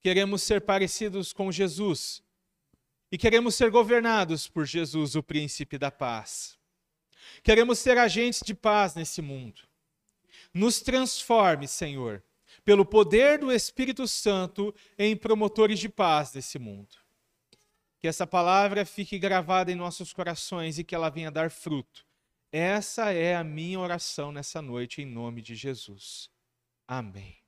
Queremos 0.00 0.42
ser 0.42 0.60
parecidos 0.60 1.32
com 1.32 1.50
Jesus 1.50 2.22
e 3.10 3.18
queremos 3.18 3.56
ser 3.56 3.68
governados 3.68 4.46
por 4.46 4.64
Jesus, 4.64 5.16
o 5.16 5.22
príncipe 5.22 5.76
da 5.76 5.90
paz. 5.90 6.56
Queremos 7.42 7.80
ser 7.80 7.98
agentes 7.98 8.42
de 8.44 8.54
paz 8.54 8.94
nesse 8.94 9.20
mundo. 9.20 9.62
Nos 10.52 10.80
transforme, 10.80 11.66
Senhor, 11.66 12.22
pelo 12.64 12.86
poder 12.86 13.40
do 13.40 13.50
Espírito 13.50 14.06
Santo 14.06 14.72
em 14.96 15.16
promotores 15.16 15.80
de 15.80 15.88
paz 15.88 16.32
nesse 16.32 16.60
mundo. 16.60 17.03
Que 18.04 18.08
essa 18.08 18.26
palavra 18.26 18.84
fique 18.84 19.18
gravada 19.18 19.72
em 19.72 19.74
nossos 19.74 20.12
corações 20.12 20.78
e 20.78 20.84
que 20.84 20.94
ela 20.94 21.08
venha 21.08 21.30
dar 21.30 21.50
fruto. 21.50 22.06
Essa 22.52 23.10
é 23.14 23.34
a 23.34 23.42
minha 23.42 23.80
oração 23.80 24.30
nessa 24.30 24.60
noite, 24.60 25.00
em 25.00 25.06
nome 25.06 25.40
de 25.40 25.54
Jesus. 25.54 26.28
Amém. 26.86 27.43